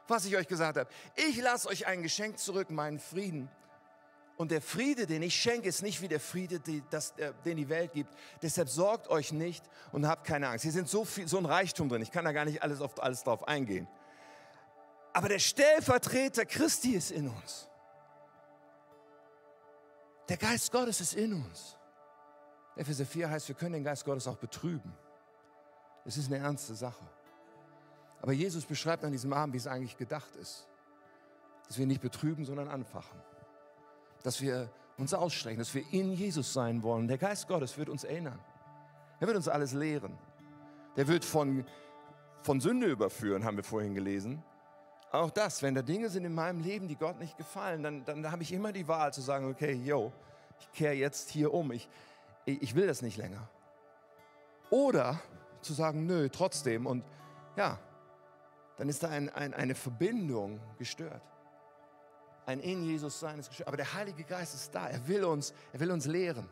[0.07, 0.89] was ich euch gesagt habe.
[1.15, 3.49] Ich lasse euch ein Geschenk zurück, meinen Frieden.
[4.37, 7.13] Und der Friede, den ich schenke, ist nicht wie der Friede, die, das,
[7.45, 8.13] den die Welt gibt.
[8.41, 10.63] Deshalb sorgt euch nicht und habt keine Angst.
[10.63, 12.01] Hier sind so viel, so ein Reichtum drin.
[12.01, 13.87] Ich kann da gar nicht alles auf alles drauf eingehen.
[15.13, 17.69] Aber der Stellvertreter Christi ist in uns.
[20.27, 21.77] Der Geist Gottes ist in uns.
[22.75, 24.93] Epheser 4 heißt, wir können den Geist Gottes auch betrüben.
[26.03, 27.05] Es ist eine ernste Sache.
[28.21, 30.67] Aber Jesus beschreibt an diesem Abend, wie es eigentlich gedacht ist.
[31.67, 33.21] Dass wir nicht betrüben, sondern anfachen.
[34.25, 37.07] Dass wir uns ausstrecken, dass wir in Jesus sein wollen.
[37.07, 38.39] Der Geist Gottes wird uns erinnern.
[39.19, 40.17] Er wird uns alles lehren.
[40.95, 41.63] Der wird von,
[42.41, 44.43] von Sünde überführen, haben wir vorhin gelesen.
[45.11, 48.31] Auch das, wenn da Dinge sind in meinem Leben, die Gott nicht gefallen, dann, dann
[48.31, 50.11] habe ich immer die Wahl zu sagen, okay, yo,
[50.59, 51.71] ich kehre jetzt hier um.
[51.71, 51.87] Ich,
[52.45, 53.47] ich will das nicht länger.
[54.71, 55.21] Oder
[55.61, 56.87] zu sagen, nö, trotzdem.
[56.87, 57.03] Und
[57.55, 57.77] ja,
[58.77, 61.21] dann ist da ein, ein, eine Verbindung gestört.
[62.45, 63.67] Ein in Jesus sein ist gestört.
[63.67, 64.87] Aber der Heilige Geist ist da.
[64.87, 66.47] Er will uns, er will uns lehren.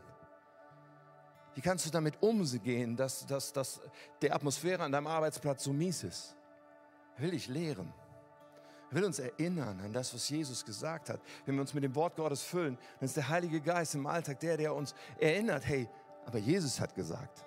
[1.56, 3.80] Wie kannst du damit umgehen, dass, dass, dass
[4.22, 6.36] die Atmosphäre an deinem Arbeitsplatz so mies ist?
[7.16, 7.94] Er will dich lehren.
[8.90, 11.20] Er will uns erinnern an das, was Jesus gesagt hat.
[11.46, 14.40] Wenn wir uns mit dem Wort Gottes füllen, dann ist der Heilige Geist im Alltag
[14.40, 15.88] der, der uns erinnert, hey,
[16.26, 17.46] aber Jesus hat gesagt.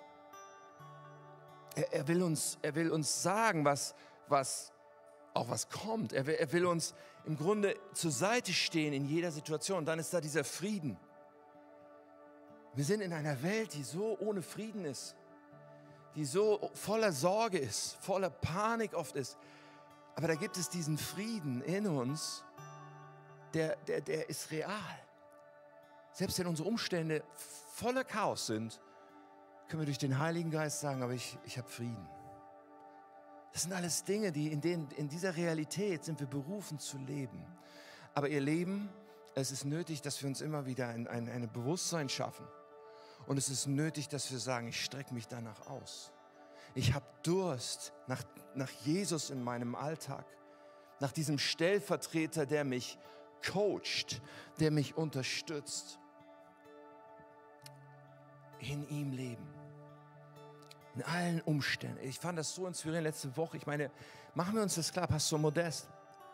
[1.75, 3.93] Er, er, will, uns, er will uns sagen, was,
[4.27, 4.73] was
[5.33, 6.13] auch was kommt.
[6.13, 6.93] Er er will uns
[7.27, 9.83] im Grunde zur Seite stehen in jeder Situation.
[9.83, 10.97] Dann ist da dieser Frieden.
[12.73, 15.13] Wir sind in einer Welt, die so ohne Frieden ist,
[16.15, 19.37] die so voller Sorge ist, voller Panik oft ist.
[20.15, 22.45] Aber da gibt es diesen Frieden in uns,
[23.53, 24.99] der, der, der ist real.
[26.13, 27.23] Selbst wenn unsere Umstände
[27.73, 28.79] voller Chaos sind,
[29.67, 32.07] können wir durch den Heiligen Geist sagen, aber ich, ich habe Frieden.
[33.53, 37.43] Das sind alles Dinge, die in, denen, in dieser Realität sind wir berufen zu leben.
[38.13, 38.89] Aber ihr Leben,
[39.35, 42.47] es ist nötig, dass wir uns immer wieder ein, ein, ein Bewusstsein schaffen.
[43.27, 46.11] Und es ist nötig, dass wir sagen, ich strecke mich danach aus.
[46.75, 48.23] Ich habe Durst nach,
[48.55, 50.25] nach Jesus in meinem Alltag,
[50.99, 52.97] nach diesem Stellvertreter, der mich
[53.45, 54.21] coacht,
[54.59, 55.99] der mich unterstützt.
[58.59, 59.56] In ihm leben.
[60.97, 61.99] In allen Umständen.
[62.01, 63.55] Ich fand das so inspirierend letzte Woche.
[63.55, 63.91] Ich meine,
[64.33, 65.87] machen wir uns das klar, Pastor Modest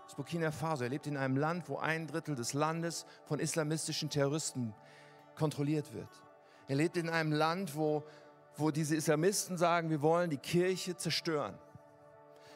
[0.06, 0.86] aus Burkina Faso.
[0.86, 4.74] Er lebt in einem Land, wo ein Drittel des Landes von islamistischen Terroristen
[5.36, 6.08] kontrolliert wird.
[6.70, 8.06] Er lebt in einem Land, wo,
[8.56, 11.58] wo diese Islamisten sagen, wir wollen die Kirche zerstören.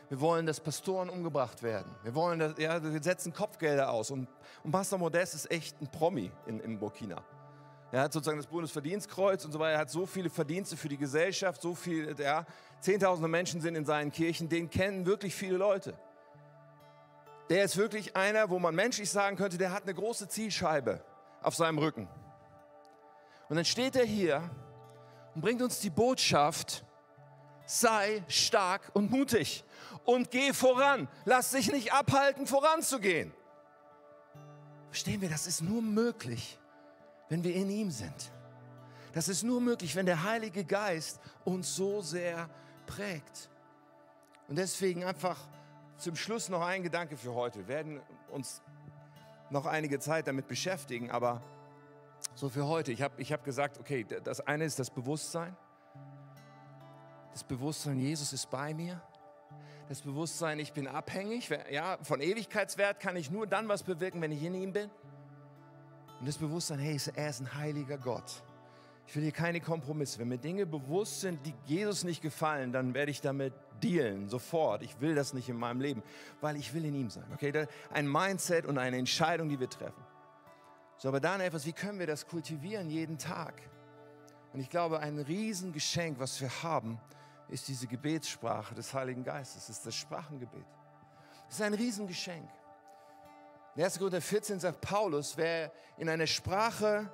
[0.07, 1.93] Wir wollen, dass Pastoren umgebracht werden.
[2.03, 4.11] Wir wollen, dass, ja, wir setzen Kopfgelder aus.
[4.11, 4.29] Und,
[4.63, 7.21] und Pastor Modest ist echt ein Promi in, in Burkina.
[7.91, 9.73] Er hat sozusagen das Bundesverdienstkreuz und so weiter.
[9.73, 12.45] Er hat so viele Verdienste für die Gesellschaft, so viel, ja,
[12.79, 15.97] Zehntausende Menschen sind in seinen Kirchen, den kennen wirklich viele Leute.
[17.49, 21.03] Der ist wirklich einer, wo man menschlich sagen könnte, der hat eine große Zielscheibe
[21.41, 22.07] auf seinem Rücken.
[23.49, 24.49] Und dann steht er hier
[25.33, 26.83] und bringt uns die Botschaft,
[27.65, 29.63] sei stark und mutig
[30.03, 31.07] und geh voran.
[31.25, 33.33] Lass dich nicht abhalten, voranzugehen.
[34.89, 36.59] Verstehen wir, das ist nur möglich,
[37.29, 38.31] wenn wir in ihm sind.
[39.13, 42.49] Das ist nur möglich, wenn der Heilige Geist uns so sehr
[42.85, 43.49] prägt.
[44.47, 45.39] Und deswegen einfach
[45.97, 47.59] zum Schluss noch ein Gedanke für heute.
[47.59, 48.61] Wir werden uns
[49.49, 51.41] noch einige Zeit damit beschäftigen, aber
[52.35, 52.91] so für heute.
[52.91, 55.55] Ich habe ich hab gesagt, okay, das eine ist das Bewusstsein.
[57.31, 59.01] Das Bewusstsein, Jesus ist bei mir.
[59.89, 61.49] Das Bewusstsein, ich bin abhängig.
[61.71, 64.89] Ja, von Ewigkeitswert kann ich nur dann was bewirken, wenn ich in ihm bin.
[66.19, 68.43] Und das Bewusstsein, hey, er ist ein heiliger Gott.
[69.07, 70.19] Ich will hier keine Kompromisse.
[70.19, 74.81] Wenn mir Dinge bewusst sind, die Jesus nicht gefallen, dann werde ich damit dealen, sofort.
[74.83, 76.03] Ich will das nicht in meinem Leben,
[76.41, 77.25] weil ich will in ihm sein.
[77.33, 80.03] Okay, ein Mindset und eine Entscheidung, die wir treffen.
[80.97, 83.61] So, aber dann etwas, wie können wir das kultivieren jeden Tag?
[84.51, 86.99] Und ich glaube, ein Riesengeschenk, was wir haben,
[87.49, 90.65] ist diese Gebetssprache des Heiligen Geistes, ist das Sprachengebet.
[91.45, 92.49] Das ist ein Riesengeschenk.
[93.77, 93.99] In 1.
[93.99, 97.11] Korinther 14 sagt Paulus, wer in einer Sprache,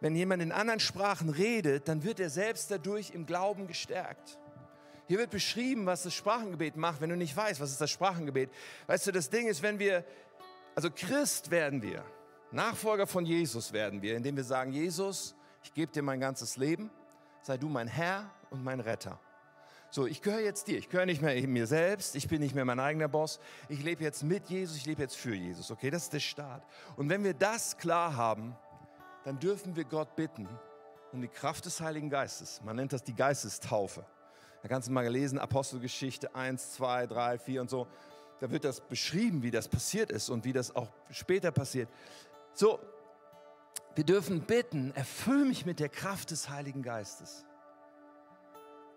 [0.00, 4.38] wenn jemand in anderen Sprachen redet, dann wird er selbst dadurch im Glauben gestärkt.
[5.06, 8.50] Hier wird beschrieben, was das Sprachengebet macht, wenn du nicht weißt, was ist das Sprachengebet.
[8.86, 10.04] Weißt du, das Ding ist, wenn wir,
[10.74, 12.04] also Christ werden wir,
[12.50, 16.90] Nachfolger von Jesus werden wir, indem wir sagen, Jesus, ich gebe dir mein ganzes Leben,
[17.40, 19.18] sei du mein Herr und mein Retter.
[19.94, 20.76] So, ich gehöre jetzt dir.
[20.76, 22.16] Ich gehöre nicht mehr mir selbst.
[22.16, 23.38] Ich bin nicht mehr mein eigener Boss.
[23.68, 24.76] Ich lebe jetzt mit Jesus.
[24.76, 25.70] Ich lebe jetzt für Jesus.
[25.70, 26.64] Okay, das ist der Start.
[26.96, 28.56] Und wenn wir das klar haben,
[29.22, 30.48] dann dürfen wir Gott bitten
[31.12, 32.60] um die Kraft des Heiligen Geistes.
[32.64, 34.04] Man nennt das die Geistestaufe.
[34.62, 37.86] Da kannst du mal lesen, Apostelgeschichte 1, 2, 3, 4 und so.
[38.40, 41.88] Da wird das beschrieben, wie das passiert ist und wie das auch später passiert.
[42.52, 42.80] So,
[43.94, 47.44] wir dürfen bitten, erfüll mich mit der Kraft des Heiligen Geistes.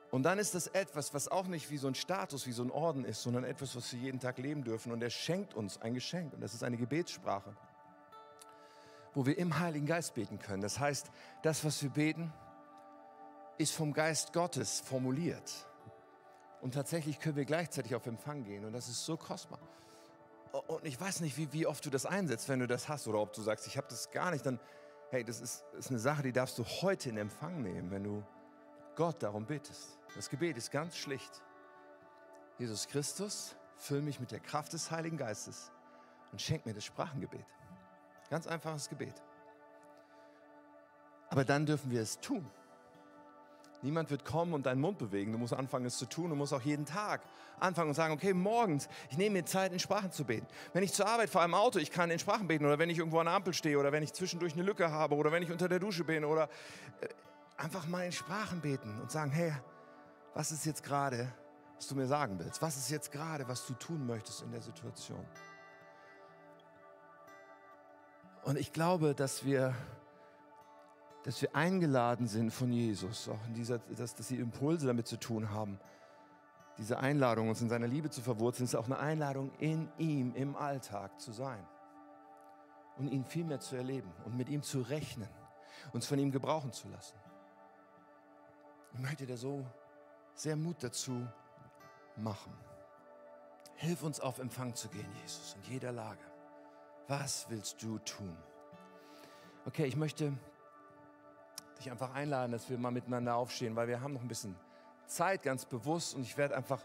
[0.09, 2.71] Und dann ist das etwas, was auch nicht wie so ein Status, wie so ein
[2.71, 4.91] Orden ist, sondern etwas, was wir jeden Tag leben dürfen.
[4.91, 6.33] Und er schenkt uns ein Geschenk.
[6.33, 7.55] Und das ist eine Gebetssprache,
[9.13, 10.61] wo wir im Heiligen Geist beten können.
[10.61, 11.07] Das heißt,
[11.43, 12.31] das, was wir beten,
[13.57, 15.51] ist vom Geist Gottes formuliert.
[16.61, 18.63] Und tatsächlich können wir gleichzeitig auf Empfang gehen.
[18.63, 19.59] Und das ist so kostbar.
[20.67, 23.07] Und ich weiß nicht, wie, wie oft du das einsetzt, wenn du das hast.
[23.07, 24.45] Oder ob du sagst, ich habe das gar nicht.
[24.45, 24.57] Dann,
[25.09, 28.23] hey, das ist, ist eine Sache, die darfst du heute in Empfang nehmen, wenn du
[28.97, 29.99] Gott darum bittest.
[30.15, 31.43] Das Gebet ist ganz schlicht.
[32.57, 35.71] Jesus Christus, füll mich mit der Kraft des Heiligen Geistes
[36.31, 37.45] und schenk mir das Sprachengebet.
[38.31, 39.13] Ganz einfaches Gebet.
[41.29, 42.49] Aber dann dürfen wir es tun.
[43.83, 45.31] Niemand wird kommen und deinen Mund bewegen.
[45.31, 46.31] Du musst anfangen, es zu tun.
[46.31, 47.21] Du musst auch jeden Tag
[47.59, 50.47] anfangen und sagen, okay, morgens, ich nehme mir Zeit, in Sprachen zu beten.
[50.73, 52.65] Wenn ich zur Arbeit fahre im Auto, ich kann in Sprachen beten.
[52.65, 53.77] Oder wenn ich irgendwo an der Ampel stehe.
[53.77, 55.13] Oder wenn ich zwischendurch eine Lücke habe.
[55.13, 56.25] Oder wenn ich unter der Dusche bin.
[56.25, 56.49] Oder
[57.01, 57.07] äh,
[57.57, 59.53] einfach mal in Sprachen beten und sagen, hey,
[60.33, 61.33] was ist jetzt gerade,
[61.75, 62.61] was du mir sagen willst?
[62.61, 65.25] Was ist jetzt gerade, was du tun möchtest in der Situation?
[68.43, 69.73] Und ich glaube, dass wir,
[71.23, 75.17] dass wir eingeladen sind von Jesus, auch in dieser, dass, dass die Impulse damit zu
[75.17, 75.79] tun haben.
[76.77, 80.55] Diese Einladung, uns in seiner Liebe zu verwurzeln, ist auch eine Einladung, in ihm im
[80.55, 81.65] Alltag zu sein
[82.97, 85.27] und ihn viel mehr zu erleben und mit ihm zu rechnen,
[85.91, 87.15] uns von ihm gebrauchen zu lassen.
[88.93, 89.65] Ich möchte dir so
[90.33, 91.27] sehr Mut dazu
[92.15, 92.53] machen.
[93.75, 96.23] Hilf uns auf Empfang zu gehen, Jesus, in jeder Lage.
[97.07, 98.35] Was willst du tun?
[99.65, 100.33] Okay, ich möchte
[101.77, 104.55] dich einfach einladen, dass wir mal miteinander aufstehen, weil wir haben noch ein bisschen
[105.05, 106.81] Zeit ganz bewusst und ich werde einfach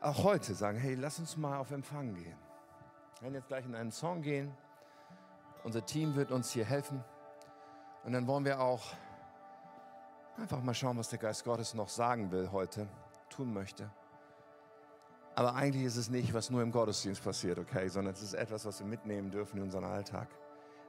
[0.00, 2.36] auch heute sagen, hey, lass uns mal auf Empfang gehen.
[3.14, 4.52] Wir werden jetzt gleich in einen Song gehen.
[5.64, 7.04] Unser Team wird uns hier helfen.
[8.04, 8.82] Und dann wollen wir auch
[10.36, 12.88] einfach mal schauen, was der Geist Gottes noch sagen will heute,
[13.28, 13.90] tun möchte.
[15.34, 18.66] Aber eigentlich ist es nicht, was nur im Gottesdienst passiert, okay, sondern es ist etwas,
[18.66, 20.28] was wir mitnehmen dürfen in unseren Alltag.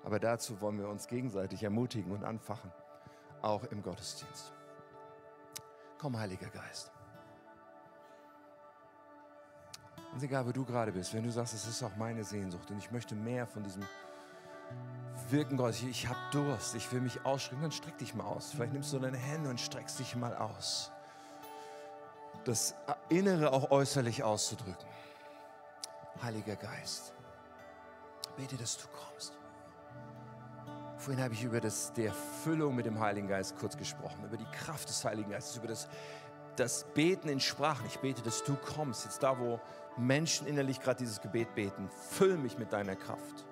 [0.03, 2.71] Aber dazu wollen wir uns gegenseitig ermutigen und anfachen,
[3.41, 4.51] auch im Gottesdienst.
[5.97, 6.91] Komm, Heiliger Geist.
[10.13, 12.77] Und egal, wo du gerade bist, wenn du sagst, es ist auch meine Sehnsucht und
[12.77, 13.83] ich möchte mehr von diesem
[15.29, 18.51] Wirken Gottes, ich, habe Durst, ich will mich ausstrecken, dann streck dich mal aus.
[18.51, 20.91] Vielleicht nimmst du deine Hände und streckst dich mal aus.
[22.43, 22.75] Das
[23.09, 24.87] Innere auch äußerlich auszudrücken.
[26.21, 27.13] Heiliger Geist,
[28.37, 29.33] bete, dass du kommst.
[30.97, 34.49] Vorhin habe ich über das, die Erfüllung mit dem Heiligen Geist kurz gesprochen, über die
[34.51, 35.89] Kraft des Heiligen Geistes, über das,
[36.55, 37.85] das Beten in Sprachen.
[37.87, 39.59] Ich bete, dass du kommst, jetzt da, wo
[39.97, 41.89] Menschen innerlich gerade dieses Gebet beten.
[42.11, 43.45] Füll mich mit deiner Kraft.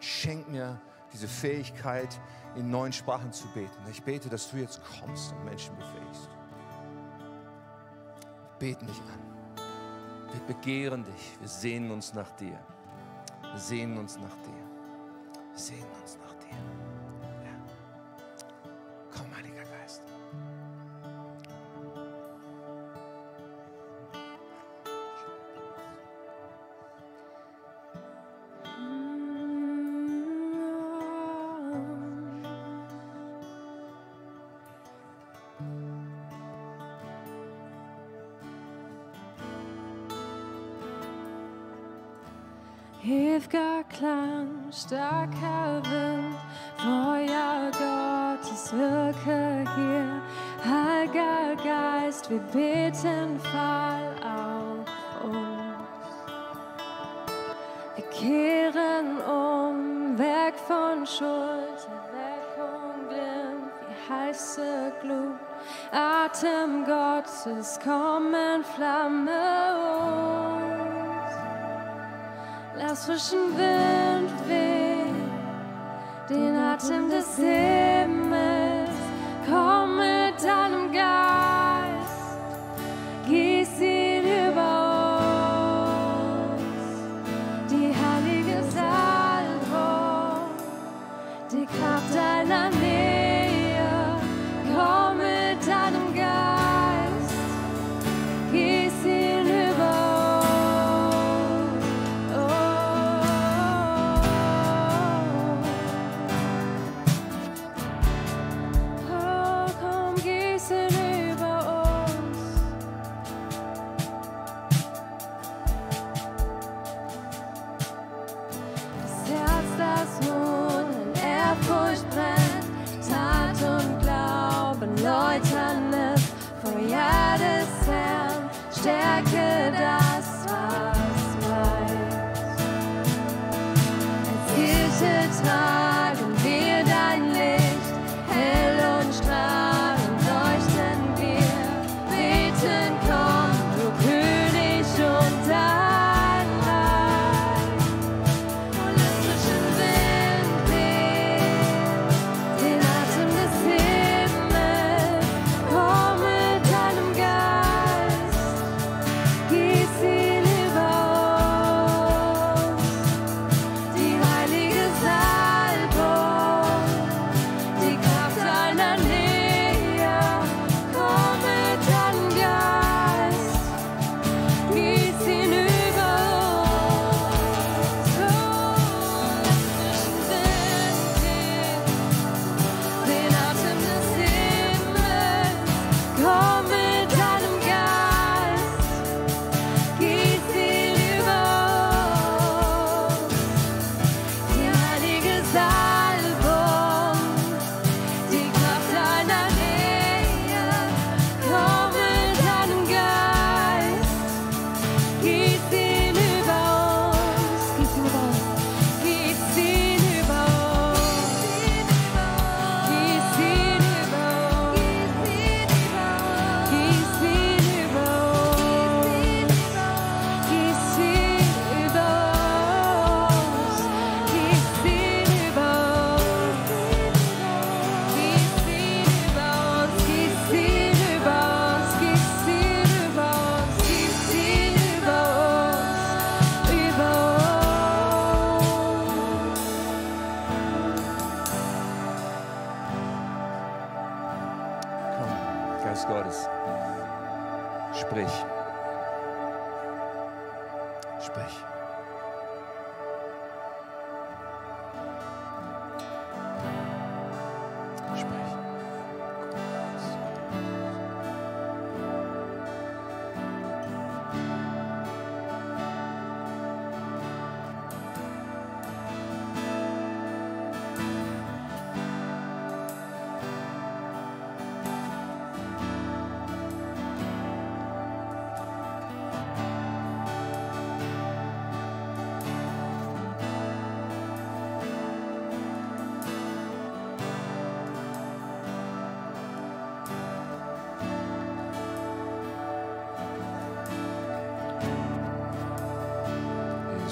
[0.00, 0.80] Schenk mir
[1.12, 2.20] diese Fähigkeit,
[2.56, 3.76] in neuen Sprachen zu beten.
[3.90, 6.28] Ich bete, dass du jetzt kommst und Menschen befähigst.
[8.58, 9.28] Wir beten dich an.
[10.32, 11.38] Wir begehren dich.
[11.40, 12.58] Wir sehnen uns nach dir.
[13.42, 15.50] Wir sehnen uns nach dir.
[15.50, 16.87] Wir sehnen uns nach dir.
[73.08, 73.77] Lass frischen Wind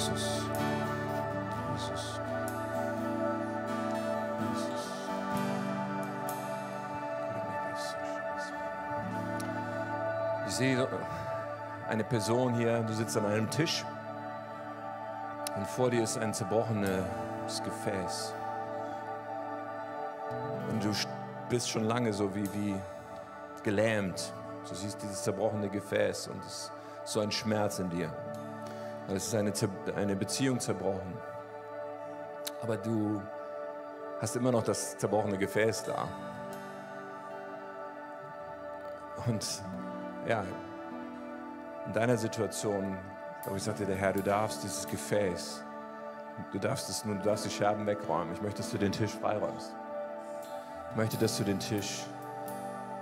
[0.06, 0.42] Jesus.
[1.72, 2.20] Jesus.
[4.40, 4.94] Jesus.
[10.46, 10.88] Ich sehe
[11.88, 13.84] eine Person hier, du sitzt an einem Tisch
[15.56, 18.32] und vor dir ist ein zerbrochenes Gefäß.
[20.70, 20.92] Und du
[21.48, 22.76] bist schon lange so wie, wie
[23.64, 24.32] gelähmt.
[24.68, 26.72] Du siehst dieses zerbrochene Gefäß und es ist
[27.04, 28.12] so ein Schmerz in dir.
[29.08, 29.52] Es ist eine,
[29.94, 31.14] eine Beziehung zerbrochen.
[32.62, 33.22] Aber du
[34.20, 36.08] hast immer noch das zerbrochene Gefäß da.
[39.26, 39.62] Und
[40.26, 40.44] ja,
[41.86, 42.96] in deiner Situation,
[43.42, 45.62] glaube ich, sagte der Herr, du darfst dieses Gefäß,
[46.52, 48.34] du darfst es nun, du darfst die Scherben wegräumen.
[48.34, 49.74] Ich möchte, dass du den Tisch freiräumst.
[50.90, 52.04] Ich möchte, dass du den Tisch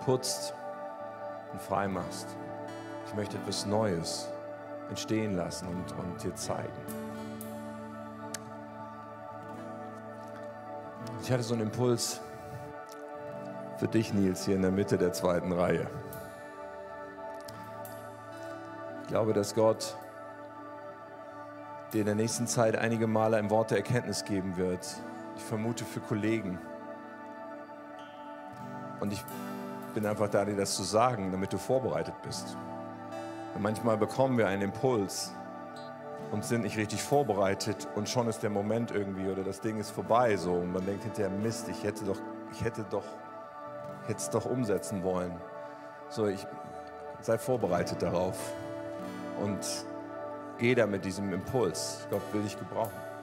[0.05, 0.55] putzt
[1.53, 2.27] und frei machst.
[3.07, 4.29] Ich möchte etwas Neues
[4.89, 6.73] entstehen lassen und, und dir zeigen.
[11.23, 12.21] Ich hatte so einen Impuls
[13.79, 15.87] für dich, Nils, hier in der Mitte der zweiten Reihe.
[19.03, 19.97] Ich glaube, dass Gott
[21.93, 24.87] dir in der nächsten Zeit einige Male ein Wort der Erkenntnis geben wird.
[25.37, 26.59] Ich vermute für Kollegen.
[29.01, 29.25] Und ich
[29.95, 32.57] bin einfach da, dir das zu sagen, damit du vorbereitet bist.
[33.55, 35.33] Und manchmal bekommen wir einen Impuls
[36.33, 39.91] und sind nicht richtig vorbereitet und schon ist der Moment irgendwie oder das Ding ist
[39.91, 42.19] vorbei so und man denkt hinterher Mist, ich hätte doch,
[42.51, 43.05] ich hätte doch,
[44.07, 45.33] hätte es doch umsetzen wollen.
[46.09, 46.45] So, ich
[47.21, 48.37] sei vorbereitet darauf
[49.41, 49.61] und
[50.59, 52.07] geh da mit diesem Impuls.
[52.11, 53.14] Gott will dich gebrauchen.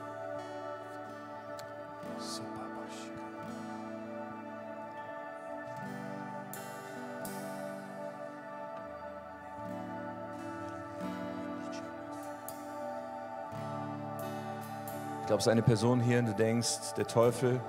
[15.42, 17.60] Es eine Person hier und du denkst, der Teufel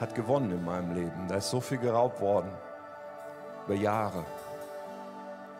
[0.00, 1.28] hat gewonnen in meinem Leben.
[1.28, 2.50] Da ist so viel geraubt worden
[3.66, 4.24] über Jahre.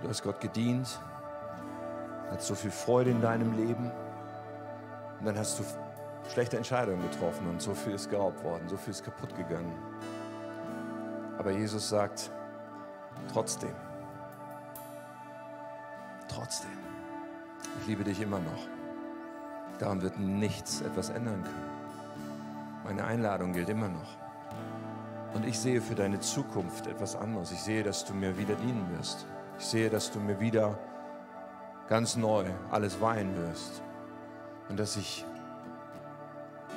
[0.00, 0.98] Du hast Gott gedient,
[2.30, 3.90] hast so viel Freude in deinem Leben
[5.18, 5.64] und dann hast du
[6.32, 9.76] schlechte Entscheidungen getroffen und so viel ist geraubt worden, so viel ist kaputt gegangen.
[11.36, 12.30] Aber Jesus sagt,
[13.30, 13.74] trotzdem,
[16.28, 16.70] trotzdem,
[17.80, 18.77] ich liebe dich immer noch.
[19.78, 21.78] Daran wird nichts etwas ändern können.
[22.84, 24.16] Meine Einladung gilt immer noch.
[25.34, 27.52] Und ich sehe für deine Zukunft etwas anderes.
[27.52, 29.26] Ich sehe, dass du mir wieder dienen wirst.
[29.58, 30.78] Ich sehe, dass du mir wieder
[31.88, 33.82] ganz neu alles weihen wirst.
[34.68, 35.24] Und dass ich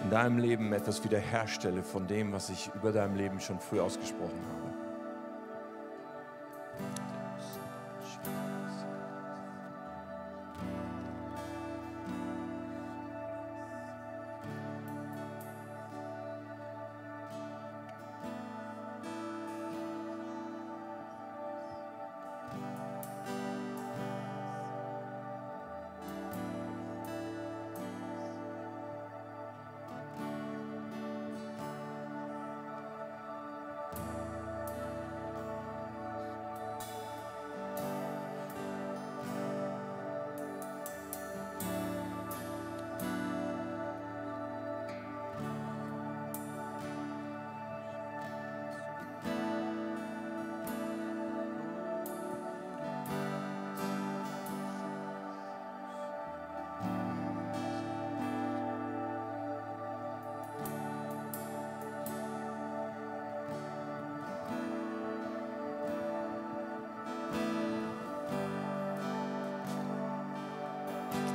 [0.03, 4.41] in deinem Leben etwas wiederherstelle von dem, was ich über deinem Leben schon früh ausgesprochen
[4.49, 4.70] habe.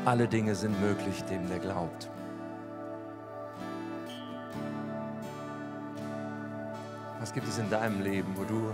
[0.07, 2.09] Alle Dinge sind möglich, dem der glaubt.
[7.19, 8.73] Was gibt es in deinem Leben, wo du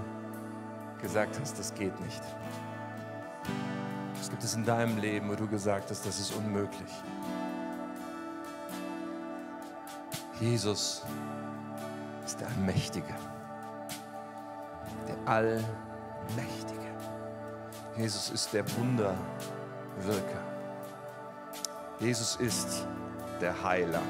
[1.01, 2.23] gesagt hast, das geht nicht?
[4.19, 6.93] Was gibt es in deinem Leben, wo du gesagt hast, das ist unmöglich?
[10.39, 11.07] Jesus
[12.27, 13.15] ist der Allmächtige,
[15.09, 16.93] der Allmächtige.
[17.97, 20.52] Jesus ist der Wunderwirker.
[22.03, 22.85] Jesus ist
[23.41, 24.03] der Heiler.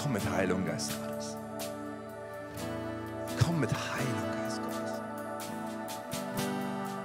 [0.00, 1.36] Komm mit Heilung, Geist Gottes.
[3.44, 4.92] Komm mit Heilung, Geist Gottes.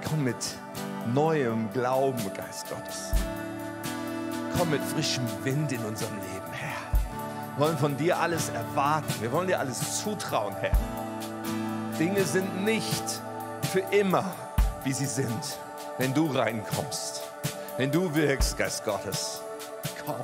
[0.08, 0.36] Komm mit
[1.12, 3.10] neuem Glauben, Geist Gottes.
[4.56, 7.56] Komm mit frischem Wind in unserem Leben, Herr.
[7.56, 9.12] Wir wollen von dir alles erwarten.
[9.20, 10.78] Wir wollen dir alles zutrauen, Herr.
[11.98, 13.20] Dinge sind nicht
[13.72, 14.32] für immer,
[14.84, 15.58] wie sie sind,
[15.98, 17.21] wenn du reinkommst.
[17.78, 19.40] Wenn du wirkst, Geist Gottes.
[20.04, 20.16] Komm.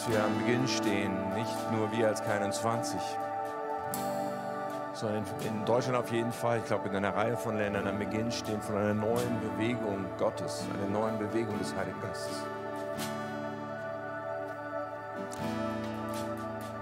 [0.00, 2.96] Dass wir am Beginn stehen, nicht nur wir als K21,
[4.94, 8.32] sondern in Deutschland auf jeden Fall, ich glaube in einer Reihe von Ländern am Beginn
[8.32, 12.44] stehen von einer neuen Bewegung Gottes, einer neuen Bewegung des Heiligen Geistes.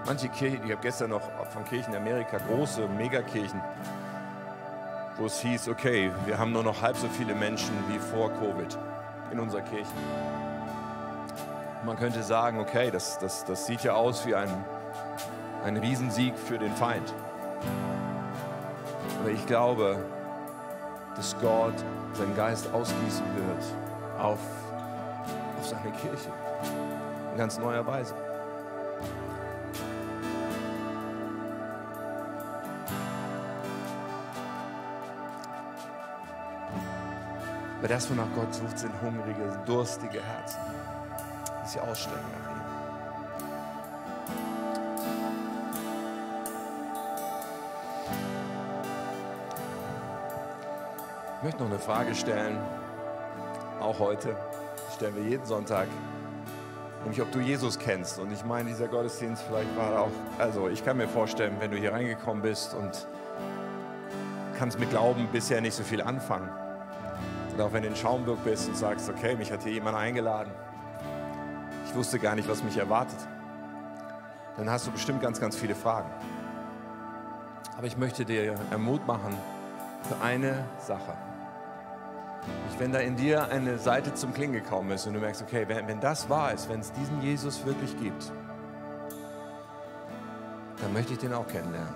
[0.05, 3.61] Manche Kirchen, ich habe gestern noch von Kirchen in Amerika, große Megakirchen,
[5.17, 8.77] wo es hieß, okay, wir haben nur noch halb so viele Menschen wie vor Covid
[9.31, 9.91] in unserer Kirche.
[11.85, 14.49] Man könnte sagen, okay, das, das, das sieht ja aus wie ein,
[15.63, 17.13] ein Riesensieg für den Feind.
[19.21, 19.97] Aber ich glaube,
[21.15, 21.73] dass Gott
[22.13, 23.63] seinen Geist ausgießen wird
[24.19, 24.39] auf,
[25.57, 26.29] auf seine Kirche.
[27.31, 28.13] In ganz neuer Weise.
[37.79, 40.59] Aber das, wonach Gott sucht, sind hungrige, durstige Herzen,
[41.69, 42.59] sich ausstrecken nach ihm.
[51.37, 52.57] Ich möchte noch eine Frage stellen,
[53.79, 54.35] auch heute.
[54.89, 55.87] Die stellen wir jeden Sonntag.
[57.03, 58.19] Nämlich, ob du Jesus kennst.
[58.19, 61.77] Und ich meine, dieser Gottesdienst vielleicht war auch, also ich kann mir vorstellen, wenn du
[61.77, 63.07] hier reingekommen bist und
[64.57, 66.49] kannst mit Glauben bisher nicht so viel anfangen.
[67.53, 70.51] Und auch wenn du in Schaumburg bist und sagst, okay, mich hat hier jemand eingeladen.
[71.89, 73.17] Ich wusste gar nicht, was mich erwartet.
[74.57, 76.09] Dann hast du bestimmt ganz, ganz viele Fragen.
[77.75, 79.35] Aber ich möchte dir Mut machen
[80.07, 81.15] für eine Sache.
[82.77, 85.87] Wenn da in dir eine Seite zum Klingen gekommen ist und du merkst, okay, wenn,
[85.87, 88.31] wenn das wahr ist, wenn es diesen Jesus wirklich gibt,
[90.81, 91.93] dann möchte ich den auch kennenlernen.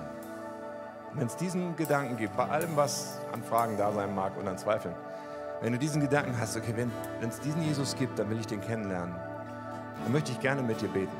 [1.13, 4.57] Wenn es diesen Gedanken gibt, bei allem, was an Fragen da sein mag und an
[4.57, 4.95] Zweifeln,
[5.61, 8.59] wenn du diesen Gedanken hast, okay, wenn es diesen Jesus gibt, dann will ich den
[8.59, 9.13] kennenlernen,
[10.03, 11.15] dann möchte ich gerne mit dir beten.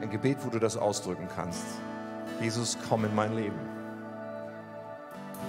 [0.00, 1.64] Ein Gebet, wo du das ausdrücken kannst.
[2.40, 3.58] Jesus, komm in mein Leben.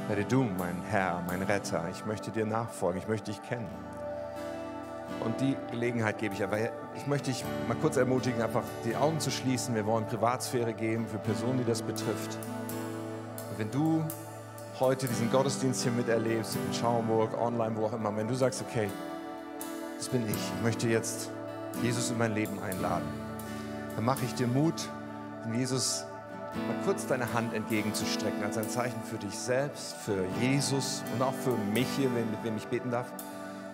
[0.08, 1.88] Werde du mein Herr, mein Retter.
[1.92, 3.70] Ich möchte dir nachfolgen, ich möchte dich kennen.
[5.20, 6.58] Und die Gelegenheit gebe ich aber.
[6.96, 9.76] Ich möchte dich mal kurz ermutigen, einfach die Augen zu schließen.
[9.76, 12.38] Wir wollen Privatsphäre geben für Personen, die das betrifft.
[13.50, 14.04] Und wenn du
[14.80, 18.90] heute diesen Gottesdienst hier miterlebst, in Schaumburg, online, wo auch immer, wenn du sagst, okay,
[19.98, 21.30] das bin ich, ich möchte jetzt
[21.82, 23.08] Jesus in mein Leben einladen,
[23.96, 24.90] dann mache ich dir Mut,
[25.46, 26.06] dem Jesus
[26.68, 31.34] mal kurz deine Hand entgegenzustrecken als ein Zeichen für dich selbst, für Jesus und auch
[31.34, 33.12] für mich hier, mit wem ich beten darf.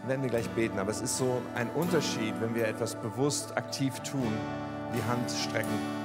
[0.02, 3.58] Dann werden wir gleich beten, aber es ist so ein Unterschied, wenn wir etwas bewusst
[3.58, 4.32] aktiv tun,
[4.95, 6.00] die Hand strecken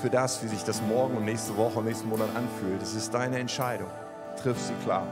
[0.00, 2.80] für das, wie sich das morgen und nächste Woche und nächsten Monat anfühlt.
[2.82, 3.90] Es ist deine Entscheidung.
[4.40, 5.06] Triff sie klar.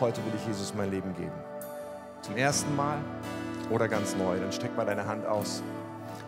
[0.00, 1.34] Heute will ich Jesus mein Leben geben.
[2.22, 2.98] Zum ersten Mal
[3.70, 4.38] oder ganz neu.
[4.38, 5.62] Dann streck mal deine Hand aus.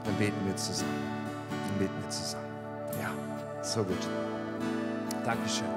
[0.05, 1.03] Dann beten wir zusammen.
[1.68, 2.47] Dann beten wir zusammen.
[3.01, 3.11] Ja,
[3.62, 4.09] so gut.
[5.24, 5.68] Dankeschön.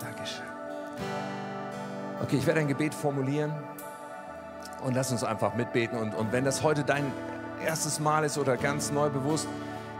[0.00, 0.46] Dankeschön.
[2.22, 3.52] Okay, ich werde ein Gebet formulieren
[4.84, 5.98] und lass uns einfach mitbeten.
[5.98, 7.12] Und, und wenn das heute dein
[7.64, 9.48] erstes Mal ist oder ganz neu bewusst,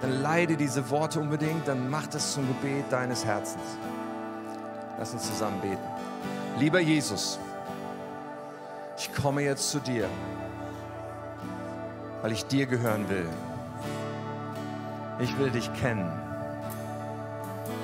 [0.00, 3.62] dann leide diese Worte unbedingt, dann mach das zum Gebet deines Herzens.
[4.98, 5.82] Lass uns zusammen beten.
[6.58, 7.38] Lieber Jesus,
[8.98, 10.08] ich komme jetzt zu dir,
[12.22, 13.28] weil ich dir gehören will.
[15.18, 16.10] Ich will dich kennen.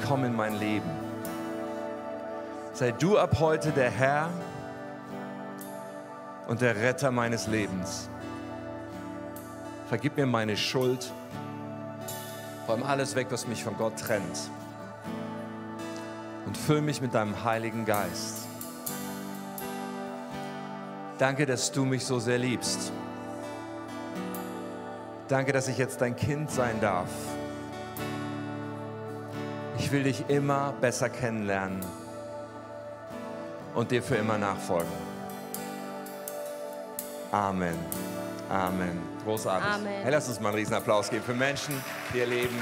[0.07, 0.91] Komm in mein Leben.
[2.75, 4.29] Sei du ab heute der Herr
[6.49, 8.09] und der Retter meines Lebens.
[9.89, 11.13] Vergib mir meine Schuld.
[12.67, 14.51] Räum alles weg, was mich von Gott trennt.
[16.47, 18.47] Und füll mich mit deinem Heiligen Geist.
[21.19, 22.93] Danke, dass du mich so sehr liebst.
[25.33, 27.09] Danke, dass ich jetzt dein Kind sein darf.
[29.79, 31.81] Ich will dich immer besser kennenlernen
[33.75, 34.93] und dir für immer nachfolgen.
[37.31, 37.79] Amen.
[38.51, 39.01] Amen.
[39.25, 39.71] Großartig.
[39.71, 40.03] Amen.
[40.03, 42.61] Hey, lass uns mal einen riesen Applaus geben für Menschen, die ihr Leben